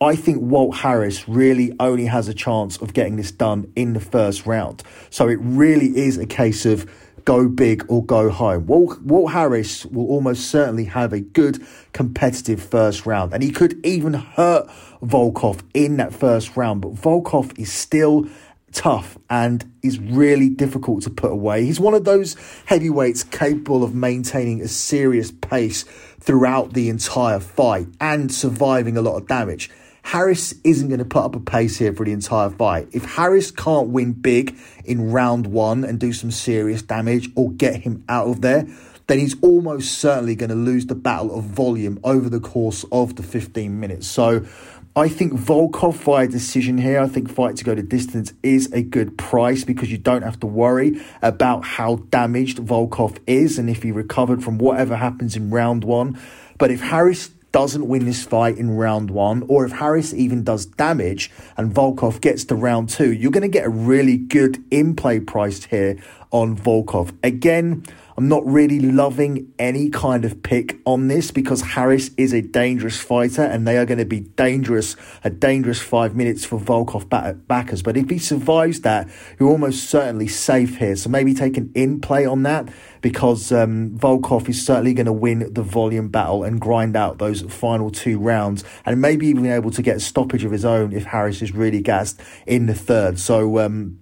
I 0.00 0.14
think 0.14 0.42
Walt 0.42 0.76
Harris 0.76 1.26
really 1.26 1.72
only 1.80 2.04
has 2.04 2.28
a 2.28 2.34
chance 2.34 2.76
of 2.76 2.92
getting 2.92 3.16
this 3.16 3.30
done 3.30 3.72
in 3.76 3.94
the 3.94 4.00
first 4.00 4.44
round. 4.44 4.82
So 5.08 5.26
it 5.28 5.38
really 5.40 5.96
is 5.96 6.18
a 6.18 6.26
case 6.26 6.66
of 6.66 6.90
go 7.24 7.48
big 7.48 7.84
or 7.88 8.04
go 8.04 8.28
home. 8.28 8.66
Walt, 8.66 9.00
Walt 9.00 9.32
Harris 9.32 9.86
will 9.86 10.06
almost 10.06 10.50
certainly 10.50 10.84
have 10.84 11.14
a 11.14 11.20
good 11.20 11.66
competitive 11.94 12.62
first 12.62 13.06
round, 13.06 13.32
and 13.32 13.42
he 13.42 13.50
could 13.50 13.84
even 13.86 14.12
hurt 14.12 14.68
Volkov 15.02 15.62
in 15.72 15.96
that 15.96 16.12
first 16.12 16.58
round. 16.58 16.82
But 16.82 16.94
Volkov 16.94 17.58
is 17.58 17.72
still 17.72 18.28
tough 18.72 19.16
and 19.30 19.72
is 19.82 19.98
really 19.98 20.50
difficult 20.50 21.04
to 21.04 21.10
put 21.10 21.32
away. 21.32 21.64
He's 21.64 21.80
one 21.80 21.94
of 21.94 22.04
those 22.04 22.36
heavyweights 22.66 23.24
capable 23.24 23.82
of 23.82 23.94
maintaining 23.94 24.60
a 24.60 24.68
serious 24.68 25.32
pace 25.32 25.84
throughout 26.20 26.74
the 26.74 26.90
entire 26.90 27.40
fight 27.40 27.86
and 27.98 28.30
surviving 28.30 28.98
a 28.98 29.02
lot 29.02 29.16
of 29.16 29.26
damage. 29.26 29.70
Harris 30.06 30.54
isn't 30.62 30.86
going 30.86 31.00
to 31.00 31.04
put 31.04 31.24
up 31.24 31.34
a 31.34 31.40
pace 31.40 31.78
here 31.78 31.92
for 31.92 32.06
the 32.06 32.12
entire 32.12 32.48
fight. 32.48 32.86
If 32.92 33.04
Harris 33.04 33.50
can't 33.50 33.88
win 33.88 34.12
big 34.12 34.56
in 34.84 35.10
round 35.10 35.48
one 35.48 35.82
and 35.82 35.98
do 35.98 36.12
some 36.12 36.30
serious 36.30 36.80
damage 36.80 37.28
or 37.34 37.50
get 37.50 37.82
him 37.82 38.04
out 38.08 38.28
of 38.28 38.40
there, 38.40 38.68
then 39.08 39.18
he's 39.18 39.34
almost 39.42 39.98
certainly 39.98 40.36
going 40.36 40.50
to 40.50 40.54
lose 40.54 40.86
the 40.86 40.94
battle 40.94 41.36
of 41.36 41.42
volume 41.42 41.98
over 42.04 42.30
the 42.30 42.38
course 42.38 42.84
of 42.92 43.16
the 43.16 43.24
15 43.24 43.80
minutes. 43.80 44.06
So 44.06 44.46
I 44.94 45.08
think 45.08 45.32
Volkov 45.32 45.94
via 45.94 46.28
decision 46.28 46.78
here. 46.78 47.00
I 47.00 47.08
think 47.08 47.28
fight 47.28 47.56
to 47.56 47.64
go 47.64 47.74
to 47.74 47.82
distance 47.82 48.32
is 48.44 48.72
a 48.72 48.82
good 48.82 49.18
price 49.18 49.64
because 49.64 49.90
you 49.90 49.98
don't 49.98 50.22
have 50.22 50.38
to 50.38 50.46
worry 50.46 51.02
about 51.20 51.64
how 51.64 51.96
damaged 52.10 52.58
Volkov 52.58 53.18
is 53.26 53.58
and 53.58 53.68
if 53.68 53.82
he 53.82 53.90
recovered 53.90 54.44
from 54.44 54.58
whatever 54.58 54.94
happens 54.94 55.34
in 55.34 55.50
round 55.50 55.82
one. 55.82 56.16
But 56.58 56.70
if 56.70 56.80
Harris 56.80 57.30
doesn't 57.56 57.88
win 57.88 58.04
this 58.04 58.22
fight 58.22 58.58
in 58.58 58.76
round 58.76 59.10
one, 59.10 59.42
or 59.48 59.64
if 59.64 59.72
Harris 59.72 60.12
even 60.12 60.44
does 60.44 60.66
damage 60.66 61.30
and 61.56 61.74
Volkov 61.74 62.20
gets 62.20 62.44
to 62.44 62.54
round 62.54 62.90
two, 62.90 63.10
you're 63.14 63.30
going 63.30 63.40
to 63.40 63.48
get 63.48 63.64
a 63.64 63.70
really 63.70 64.18
good 64.18 64.62
in 64.70 64.94
play 64.94 65.18
price 65.18 65.64
here 65.64 65.96
on 66.32 66.54
Volkov. 66.54 67.16
Again, 67.22 67.82
I'm 68.18 68.28
not 68.28 68.46
really 68.46 68.80
loving 68.80 69.52
any 69.58 69.90
kind 69.90 70.24
of 70.24 70.42
pick 70.42 70.78
on 70.86 71.08
this 71.08 71.30
because 71.30 71.60
Harris 71.60 72.10
is 72.16 72.32
a 72.32 72.40
dangerous 72.40 72.98
fighter 72.98 73.42
and 73.42 73.68
they 73.68 73.76
are 73.76 73.84
going 73.84 73.98
to 73.98 74.06
be 74.06 74.20
dangerous, 74.20 74.96
a 75.22 75.28
dangerous 75.28 75.82
five 75.82 76.16
minutes 76.16 76.42
for 76.42 76.58
Volkov 76.58 77.10
backers. 77.46 77.82
But 77.82 77.98
if 77.98 78.08
he 78.08 78.18
survives 78.18 78.80
that, 78.80 79.10
you're 79.38 79.50
almost 79.50 79.90
certainly 79.90 80.28
safe 80.28 80.78
here. 80.78 80.96
So 80.96 81.10
maybe 81.10 81.34
take 81.34 81.58
an 81.58 81.70
in 81.74 82.00
play 82.00 82.24
on 82.24 82.42
that 82.44 82.70
because 83.02 83.52
um, 83.52 83.90
Volkov 83.98 84.48
is 84.48 84.64
certainly 84.64 84.94
going 84.94 85.06
to 85.06 85.12
win 85.12 85.52
the 85.52 85.62
volume 85.62 86.08
battle 86.08 86.42
and 86.42 86.58
grind 86.58 86.96
out 86.96 87.18
those 87.18 87.42
final 87.42 87.90
two 87.90 88.18
rounds 88.18 88.64
and 88.86 88.98
maybe 88.98 89.26
even 89.26 89.44
able 89.44 89.70
to 89.72 89.82
get 89.82 89.96
a 89.96 90.00
stoppage 90.00 90.44
of 90.44 90.52
his 90.52 90.64
own 90.64 90.94
if 90.94 91.04
Harris 91.04 91.42
is 91.42 91.52
really 91.52 91.82
gassed 91.82 92.18
in 92.46 92.64
the 92.64 92.74
third. 92.74 93.18
So, 93.18 93.58
um, 93.58 93.98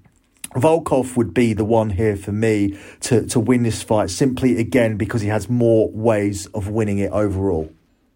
Volkov 0.55 1.17
would 1.17 1.35
be 1.35 1.53
the 1.53 1.65
one 1.65 1.91
here 1.91 2.17
for 2.17 2.33
me 2.33 2.79
to, 3.01 3.27
to 3.27 3.41
win 3.41 3.65
this 3.65 3.83
fight 3.83 4.11
simply 4.11 4.59
again 4.59 4.97
because 4.97 5.21
he 5.21 5.29
has 5.29 5.49
more 5.49 5.91
ways 5.91 6.47
of 6.47 6.69
winning 6.69 6.99
it 6.99 7.11
overall. 7.11 7.73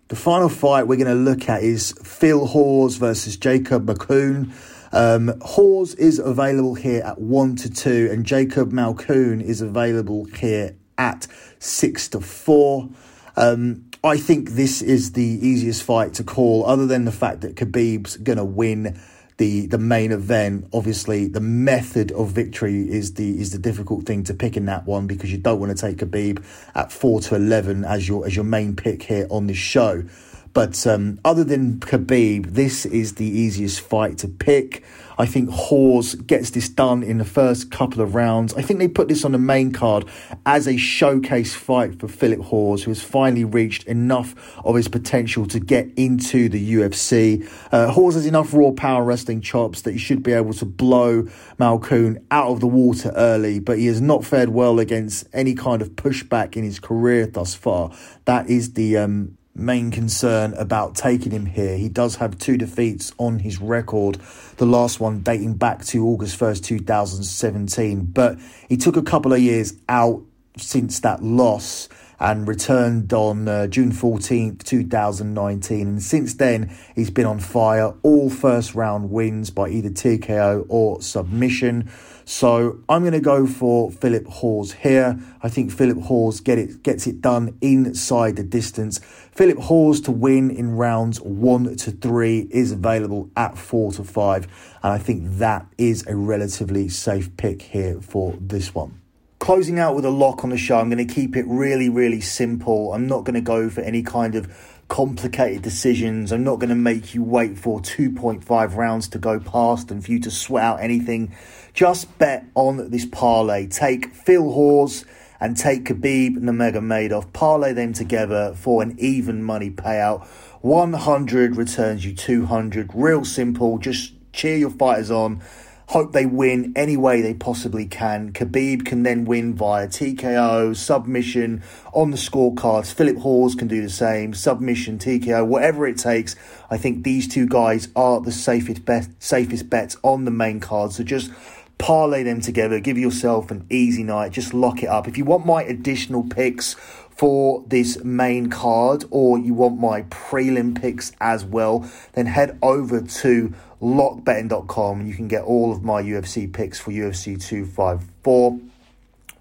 The 0.08 0.16
final 0.16 0.48
fight 0.48 0.86
we're 0.86 0.96
going 0.96 1.08
to 1.08 1.14
look 1.14 1.48
at 1.48 1.62
is 1.62 1.92
Phil 2.02 2.46
Hawes 2.46 2.96
versus 2.96 3.36
Jacob 3.36 3.86
Malkoun. 3.86 4.52
Um, 4.92 5.38
Hawes 5.42 5.94
is 5.96 6.18
available 6.18 6.74
here 6.74 7.02
at 7.02 7.20
1 7.20 7.56
to 7.56 7.70
2, 7.70 8.08
and 8.10 8.24
Jacob 8.24 8.72
Malkoun 8.72 9.42
is 9.42 9.60
available 9.60 10.24
here 10.24 10.76
at 10.96 11.26
6 11.58 12.08
to 12.08 12.20
4. 12.20 12.88
Um, 13.36 13.84
I 14.02 14.16
think 14.16 14.50
this 14.50 14.80
is 14.80 15.12
the 15.12 15.22
easiest 15.22 15.82
fight 15.82 16.14
to 16.14 16.24
call, 16.24 16.64
other 16.64 16.86
than 16.86 17.04
the 17.04 17.12
fact 17.12 17.42
that 17.42 17.56
Khabib's 17.56 18.16
going 18.16 18.38
to 18.38 18.44
win 18.44 18.98
the 19.38 19.66
the 19.66 19.78
main 19.78 20.12
event. 20.12 20.68
Obviously, 20.72 21.26
the 21.26 21.40
method 21.40 22.12
of 22.12 22.30
victory 22.30 22.88
is 22.88 23.14
the 23.14 23.40
is 23.40 23.52
the 23.52 23.58
difficult 23.58 24.04
thing 24.04 24.24
to 24.24 24.34
pick 24.34 24.56
in 24.56 24.66
that 24.66 24.86
one 24.86 25.06
because 25.06 25.32
you 25.32 25.38
don't 25.38 25.58
want 25.58 25.76
to 25.76 25.80
take 25.80 25.98
Khabib 25.98 26.44
at 26.74 26.92
four 26.92 27.20
to 27.22 27.34
eleven 27.34 27.84
as 27.84 28.06
your 28.06 28.26
as 28.26 28.36
your 28.36 28.44
main 28.44 28.76
pick 28.76 29.02
here 29.04 29.26
on 29.30 29.46
this 29.46 29.56
show. 29.56 30.04
But 30.52 30.86
um, 30.86 31.20
other 31.24 31.44
than 31.44 31.78
Khabib, 31.80 32.54
this 32.54 32.86
is 32.86 33.14
the 33.14 33.26
easiest 33.26 33.80
fight 33.80 34.18
to 34.18 34.28
pick. 34.28 34.84
I 35.20 35.26
think 35.26 35.50
Hawes 35.50 36.14
gets 36.14 36.50
this 36.50 36.68
done 36.68 37.02
in 37.02 37.18
the 37.18 37.24
first 37.24 37.72
couple 37.72 38.00
of 38.02 38.14
rounds. 38.14 38.54
I 38.54 38.62
think 38.62 38.78
they 38.78 38.86
put 38.86 39.08
this 39.08 39.24
on 39.24 39.32
the 39.32 39.38
main 39.38 39.72
card 39.72 40.04
as 40.46 40.68
a 40.68 40.76
showcase 40.76 41.56
fight 41.56 41.98
for 41.98 42.06
Philip 42.06 42.40
Hawes, 42.40 42.84
who 42.84 42.92
has 42.92 43.02
finally 43.02 43.44
reached 43.44 43.82
enough 43.84 44.36
of 44.64 44.76
his 44.76 44.86
potential 44.86 45.46
to 45.46 45.58
get 45.58 45.88
into 45.96 46.48
the 46.48 46.74
UFC. 46.74 47.50
Uh, 47.72 47.90
Hawes 47.90 48.14
has 48.14 48.26
enough 48.26 48.54
raw 48.54 48.70
power 48.70 49.02
wrestling 49.02 49.40
chops 49.40 49.82
that 49.82 49.92
he 49.92 49.98
should 49.98 50.22
be 50.22 50.32
able 50.32 50.52
to 50.52 50.64
blow 50.64 51.22
Malkoun 51.58 52.22
out 52.30 52.50
of 52.50 52.60
the 52.60 52.68
water 52.68 53.12
early, 53.16 53.58
but 53.58 53.78
he 53.78 53.86
has 53.86 54.00
not 54.00 54.24
fared 54.24 54.50
well 54.50 54.78
against 54.78 55.26
any 55.32 55.54
kind 55.54 55.82
of 55.82 55.90
pushback 55.90 56.56
in 56.56 56.62
his 56.62 56.78
career 56.78 57.26
thus 57.26 57.54
far. 57.54 57.90
That 58.26 58.48
is 58.48 58.74
the 58.74 58.98
um, 58.98 59.37
main 59.58 59.90
concern 59.90 60.54
about 60.54 60.94
taking 60.94 61.32
him 61.32 61.46
here. 61.46 61.76
He 61.76 61.88
does 61.88 62.16
have 62.16 62.38
two 62.38 62.56
defeats 62.56 63.12
on 63.18 63.40
his 63.40 63.60
record, 63.60 64.18
the 64.56 64.66
last 64.66 65.00
one 65.00 65.20
dating 65.20 65.54
back 65.54 65.84
to 65.86 66.06
August 66.06 66.38
1st, 66.38 66.64
2017. 66.64 68.04
But 68.06 68.38
he 68.68 68.76
took 68.76 68.96
a 68.96 69.02
couple 69.02 69.32
of 69.32 69.40
years 69.40 69.74
out 69.88 70.22
since 70.56 71.00
that 71.00 71.22
loss 71.22 71.88
and 72.20 72.48
returned 72.48 73.12
on 73.12 73.46
uh, 73.46 73.66
June 73.68 73.92
14th, 73.92 74.64
2019. 74.64 75.86
And 75.86 76.02
since 76.02 76.34
then, 76.34 76.74
he's 76.96 77.10
been 77.10 77.26
on 77.26 77.38
fire. 77.38 77.94
All 78.02 78.28
first 78.28 78.74
round 78.74 79.10
wins 79.10 79.50
by 79.50 79.68
either 79.68 79.90
TKO 79.90 80.66
or 80.68 81.00
submission. 81.00 81.90
So 82.28 82.80
I'm 82.90 83.00
going 83.00 83.14
to 83.14 83.20
go 83.20 83.46
for 83.46 83.90
Philip 83.90 84.26
Hawes 84.26 84.72
here. 84.72 85.18
I 85.42 85.48
think 85.48 85.72
Philip 85.72 85.98
Hawes 86.02 86.40
get 86.40 86.58
it 86.58 86.82
gets 86.82 87.06
it 87.06 87.22
done 87.22 87.56
inside 87.62 88.36
the 88.36 88.42
distance. 88.42 88.98
Philip 89.32 89.56
Hawes 89.56 90.02
to 90.02 90.10
win 90.12 90.50
in 90.50 90.72
rounds 90.72 91.22
one 91.22 91.74
to 91.76 91.90
three 91.90 92.46
is 92.50 92.70
available 92.70 93.30
at 93.34 93.56
four 93.56 93.92
to 93.92 94.04
five, 94.04 94.44
and 94.82 94.92
I 94.92 94.98
think 94.98 95.38
that 95.38 95.64
is 95.78 96.06
a 96.06 96.14
relatively 96.14 96.90
safe 96.90 97.34
pick 97.38 97.62
here 97.62 97.98
for 98.02 98.36
this 98.38 98.74
one 98.74 99.00
closing 99.38 99.78
out 99.78 99.94
with 99.94 100.04
a 100.04 100.10
lock 100.10 100.44
on 100.44 100.50
the 100.50 100.58
show, 100.58 100.78
I'm 100.78 100.90
going 100.90 101.06
to 101.06 101.14
keep 101.14 101.36
it 101.36 101.46
really, 101.46 101.88
really 101.88 102.20
simple. 102.20 102.92
I'm 102.92 103.06
not 103.06 103.24
going 103.24 103.34
to 103.34 103.40
go 103.40 103.70
for 103.70 103.80
any 103.80 104.02
kind 104.02 104.34
of 104.34 104.77
complicated 104.88 105.62
decisions. 105.62 106.32
I'm 106.32 106.44
not 106.44 106.58
going 106.58 106.70
to 106.70 106.74
make 106.74 107.14
you 107.14 107.22
wait 107.22 107.58
for 107.58 107.80
2.5 107.80 108.74
rounds 108.74 109.08
to 109.08 109.18
go 109.18 109.38
past 109.38 109.90
and 109.90 110.04
for 110.04 110.10
you 110.10 110.20
to 110.20 110.30
sweat 110.30 110.64
out 110.64 110.80
anything. 110.80 111.34
Just 111.74 112.18
bet 112.18 112.46
on 112.54 112.90
this 112.90 113.04
parlay. 113.04 113.66
Take 113.66 114.12
Phil 114.14 114.50
Hawes 114.50 115.04
and 115.40 115.56
take 115.56 115.84
Khabib 115.84 116.38
Nurmagomedov, 116.38 117.32
parlay 117.32 117.72
them 117.72 117.92
together 117.92 118.54
for 118.56 118.82
an 118.82 118.96
even 118.98 119.42
money 119.42 119.70
payout. 119.70 120.26
100 120.62 121.56
returns 121.56 122.04
you 122.04 122.14
200. 122.14 122.90
Real 122.92 123.24
simple. 123.24 123.78
Just 123.78 124.14
cheer 124.32 124.56
your 124.56 124.70
fighters 124.70 125.10
on. 125.10 125.40
Hope 125.88 126.12
they 126.12 126.26
win 126.26 126.74
any 126.76 126.98
way 126.98 127.22
they 127.22 127.32
possibly 127.32 127.86
can. 127.86 128.30
Khabib 128.34 128.84
can 128.84 129.04
then 129.04 129.24
win 129.24 129.54
via 129.54 129.88
TKO, 129.88 130.76
submission 130.76 131.62
on 131.94 132.10
the 132.10 132.18
scorecards. 132.18 132.92
Philip 132.92 133.16
Hawes 133.16 133.54
can 133.54 133.68
do 133.68 133.80
the 133.80 133.88
same. 133.88 134.34
Submission, 134.34 134.98
TKO, 134.98 135.46
whatever 135.46 135.86
it 135.86 135.96
takes. 135.96 136.36
I 136.70 136.76
think 136.76 137.04
these 137.04 137.26
two 137.26 137.46
guys 137.46 137.88
are 137.96 138.20
the 138.20 138.32
safest 138.32 138.84
bet, 138.84 139.08
safest 139.18 139.70
bets 139.70 139.96
on 140.02 140.26
the 140.26 140.30
main 140.30 140.60
card. 140.60 140.92
So 140.92 141.04
just 141.04 141.30
parlay 141.78 142.22
them 142.22 142.42
together. 142.42 142.80
Give 142.80 142.98
yourself 142.98 143.50
an 143.50 143.66
easy 143.70 144.02
night. 144.02 144.32
Just 144.32 144.52
lock 144.52 144.82
it 144.82 144.90
up. 144.90 145.08
If 145.08 145.16
you 145.16 145.24
want 145.24 145.46
my 145.46 145.62
additional 145.62 146.22
picks 146.22 146.76
for 147.18 147.64
this 147.66 148.02
main 148.04 148.48
card 148.48 149.04
or 149.10 149.38
you 149.38 149.52
want 149.52 149.80
my 149.80 150.02
prelim 150.02 150.80
picks 150.80 151.10
as 151.20 151.44
well, 151.44 151.90
then 152.12 152.26
head 152.26 152.56
over 152.62 153.00
to 153.00 153.52
lockbetting.com. 153.82 155.04
You 155.04 155.14
can 155.14 155.26
get 155.26 155.42
all 155.42 155.72
of 155.72 155.82
my 155.82 156.00
UFC 156.00 156.50
picks 156.50 156.78
for 156.78 156.92
UFC 156.92 157.42
254. 157.44 158.60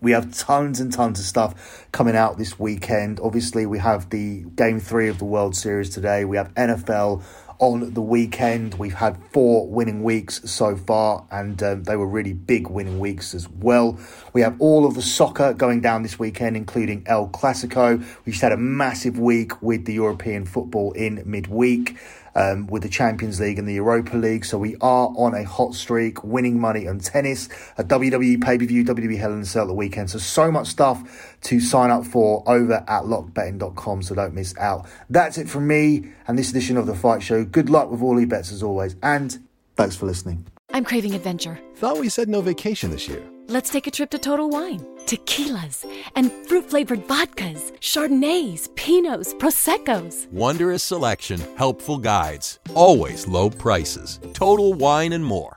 We 0.02 0.12
have 0.12 0.36
tons 0.36 0.80
and 0.80 0.92
tons 0.92 1.20
of 1.20 1.26
stuff 1.26 1.88
coming 1.92 2.16
out 2.16 2.40
this 2.40 2.60
weekend. 2.60 3.20
Obviously, 3.20 3.68
we 3.68 3.78
have 3.78 4.10
the 4.10 4.42
game 4.56 4.80
three 4.80 5.08
of 5.08 5.20
the 5.20 5.26
World 5.26 5.56
Series 5.56 5.92
today. 5.92 6.26
We 6.26 6.38
have 6.38 6.54
NFL 6.56 7.24
on 7.60 7.93
the 7.93 8.02
weekend. 8.02 8.76
We've 8.76 8.93
had 8.93 9.17
four 9.32 9.67
winning 9.67 10.04
weeks 10.04 10.41
so 10.50 10.76
far, 10.76 11.26
and 11.32 11.62
um, 11.63 11.84
they 11.84 11.96
were 11.96 12.08
really 12.08 12.34
big 12.34 12.70
winning 12.70 13.00
weeks 13.00 13.34
as 13.34 13.50
well. 13.50 14.00
We 14.34 14.41
have 14.41 14.56
all 14.60 14.86
of 14.86 14.96
the 14.96 15.02
soccer 15.02 15.54
going 15.54 15.82
down 15.82 16.04
this 16.04 16.20
weekend, 16.20 16.56
including 16.56 17.04
El 17.06 17.30
Clasico. 17.30 18.04
We 18.26 18.32
just 18.32 18.41
had 18.41 18.52
a 18.52 18.58
massive 18.58 19.20
week 19.20 19.62
with 19.62 19.86
the 19.86 19.93
European 19.93 20.46
football 20.46 20.91
in 20.93 21.22
midweek 21.26 21.98
um, 22.38 22.67
with 22.67 22.84
the 22.84 22.89
Champions 22.89 23.39
League 23.39 23.60
and 23.60 23.67
the 23.67 23.73
Europa 23.73 24.15
League. 24.15 24.45
So 24.45 24.58
we 24.58 24.76
are 24.78 25.08
on 25.17 25.34
a 25.34 25.43
hot 25.43 25.73
streak, 25.73 26.23
winning 26.23 26.62
money 26.62 26.88
on 26.88 27.00
tennis, 27.00 27.50
a 27.78 27.84
WWE 27.84 28.41
pay 28.41 28.58
per 28.58 28.65
view, 28.65 28.86
WWE 28.86 29.17
Hell 29.17 29.34
in 29.34 29.41
a 29.41 29.45
Cell 29.45 29.63
at 29.63 29.67
the 29.67 29.73
weekend. 29.73 30.12
So, 30.12 30.19
so 30.19 30.52
much 30.52 30.67
stuff 30.67 31.36
to 31.41 31.60
sign 31.60 31.89
up 31.89 32.06
for 32.06 32.43
over 32.47 32.86
at 32.88 33.04
lockbetting.com. 33.04 34.04
So 34.04 34.15
don't 34.15 34.34
miss 34.34 34.56
out. 34.58 34.88
That's 35.10 35.38
it 35.38 35.50
from 35.50 35.67
me 35.67 36.12
and 36.28 36.38
this 36.38 36.52
edition 36.52 36.78
of 36.78 36.86
The 36.86 36.95
Fight 36.95 37.23
Show. 37.23 37.43
Good 37.43 37.69
luck 37.69 37.89
with 37.89 38.02
all 38.02 38.19
your 38.19 38.30
bets 38.30 38.52
as 38.52 38.62
always. 38.62 38.95
And 39.02 39.38
thanks 39.76 39.95
for 39.95 40.06
listening. 40.06 40.45
I'm 40.71 40.84
craving 40.84 41.15
adventure. 41.15 41.60
Thought 41.76 41.97
we 41.97 42.10
said 42.10 42.30
no 42.30 42.41
vacation 42.41 42.91
this 42.91 43.08
year. 43.08 43.23
Let's 43.50 43.70
take 43.70 43.88
a 43.88 43.92
trip 43.92 44.10
to 44.10 44.20
Total 44.20 44.50
Wine. 44.50 44.86
Tequilas 45.06 45.86
and 46.18 46.34
fruit 46.48 46.70
flavored 46.70 47.08
vodkas, 47.08 47.72
Chardonnays, 47.80 48.68
Pinots, 48.76 49.34
Prosecco's. 49.40 50.28
Wondrous 50.34 50.84
selection, 50.84 51.40
helpful 51.56 51.98
guides, 51.98 52.60
always 52.74 53.26
low 53.26 53.50
prices. 53.50 54.20
Total 54.34 54.74
Wine 54.74 55.14
and 55.14 55.24
more. 55.24 55.57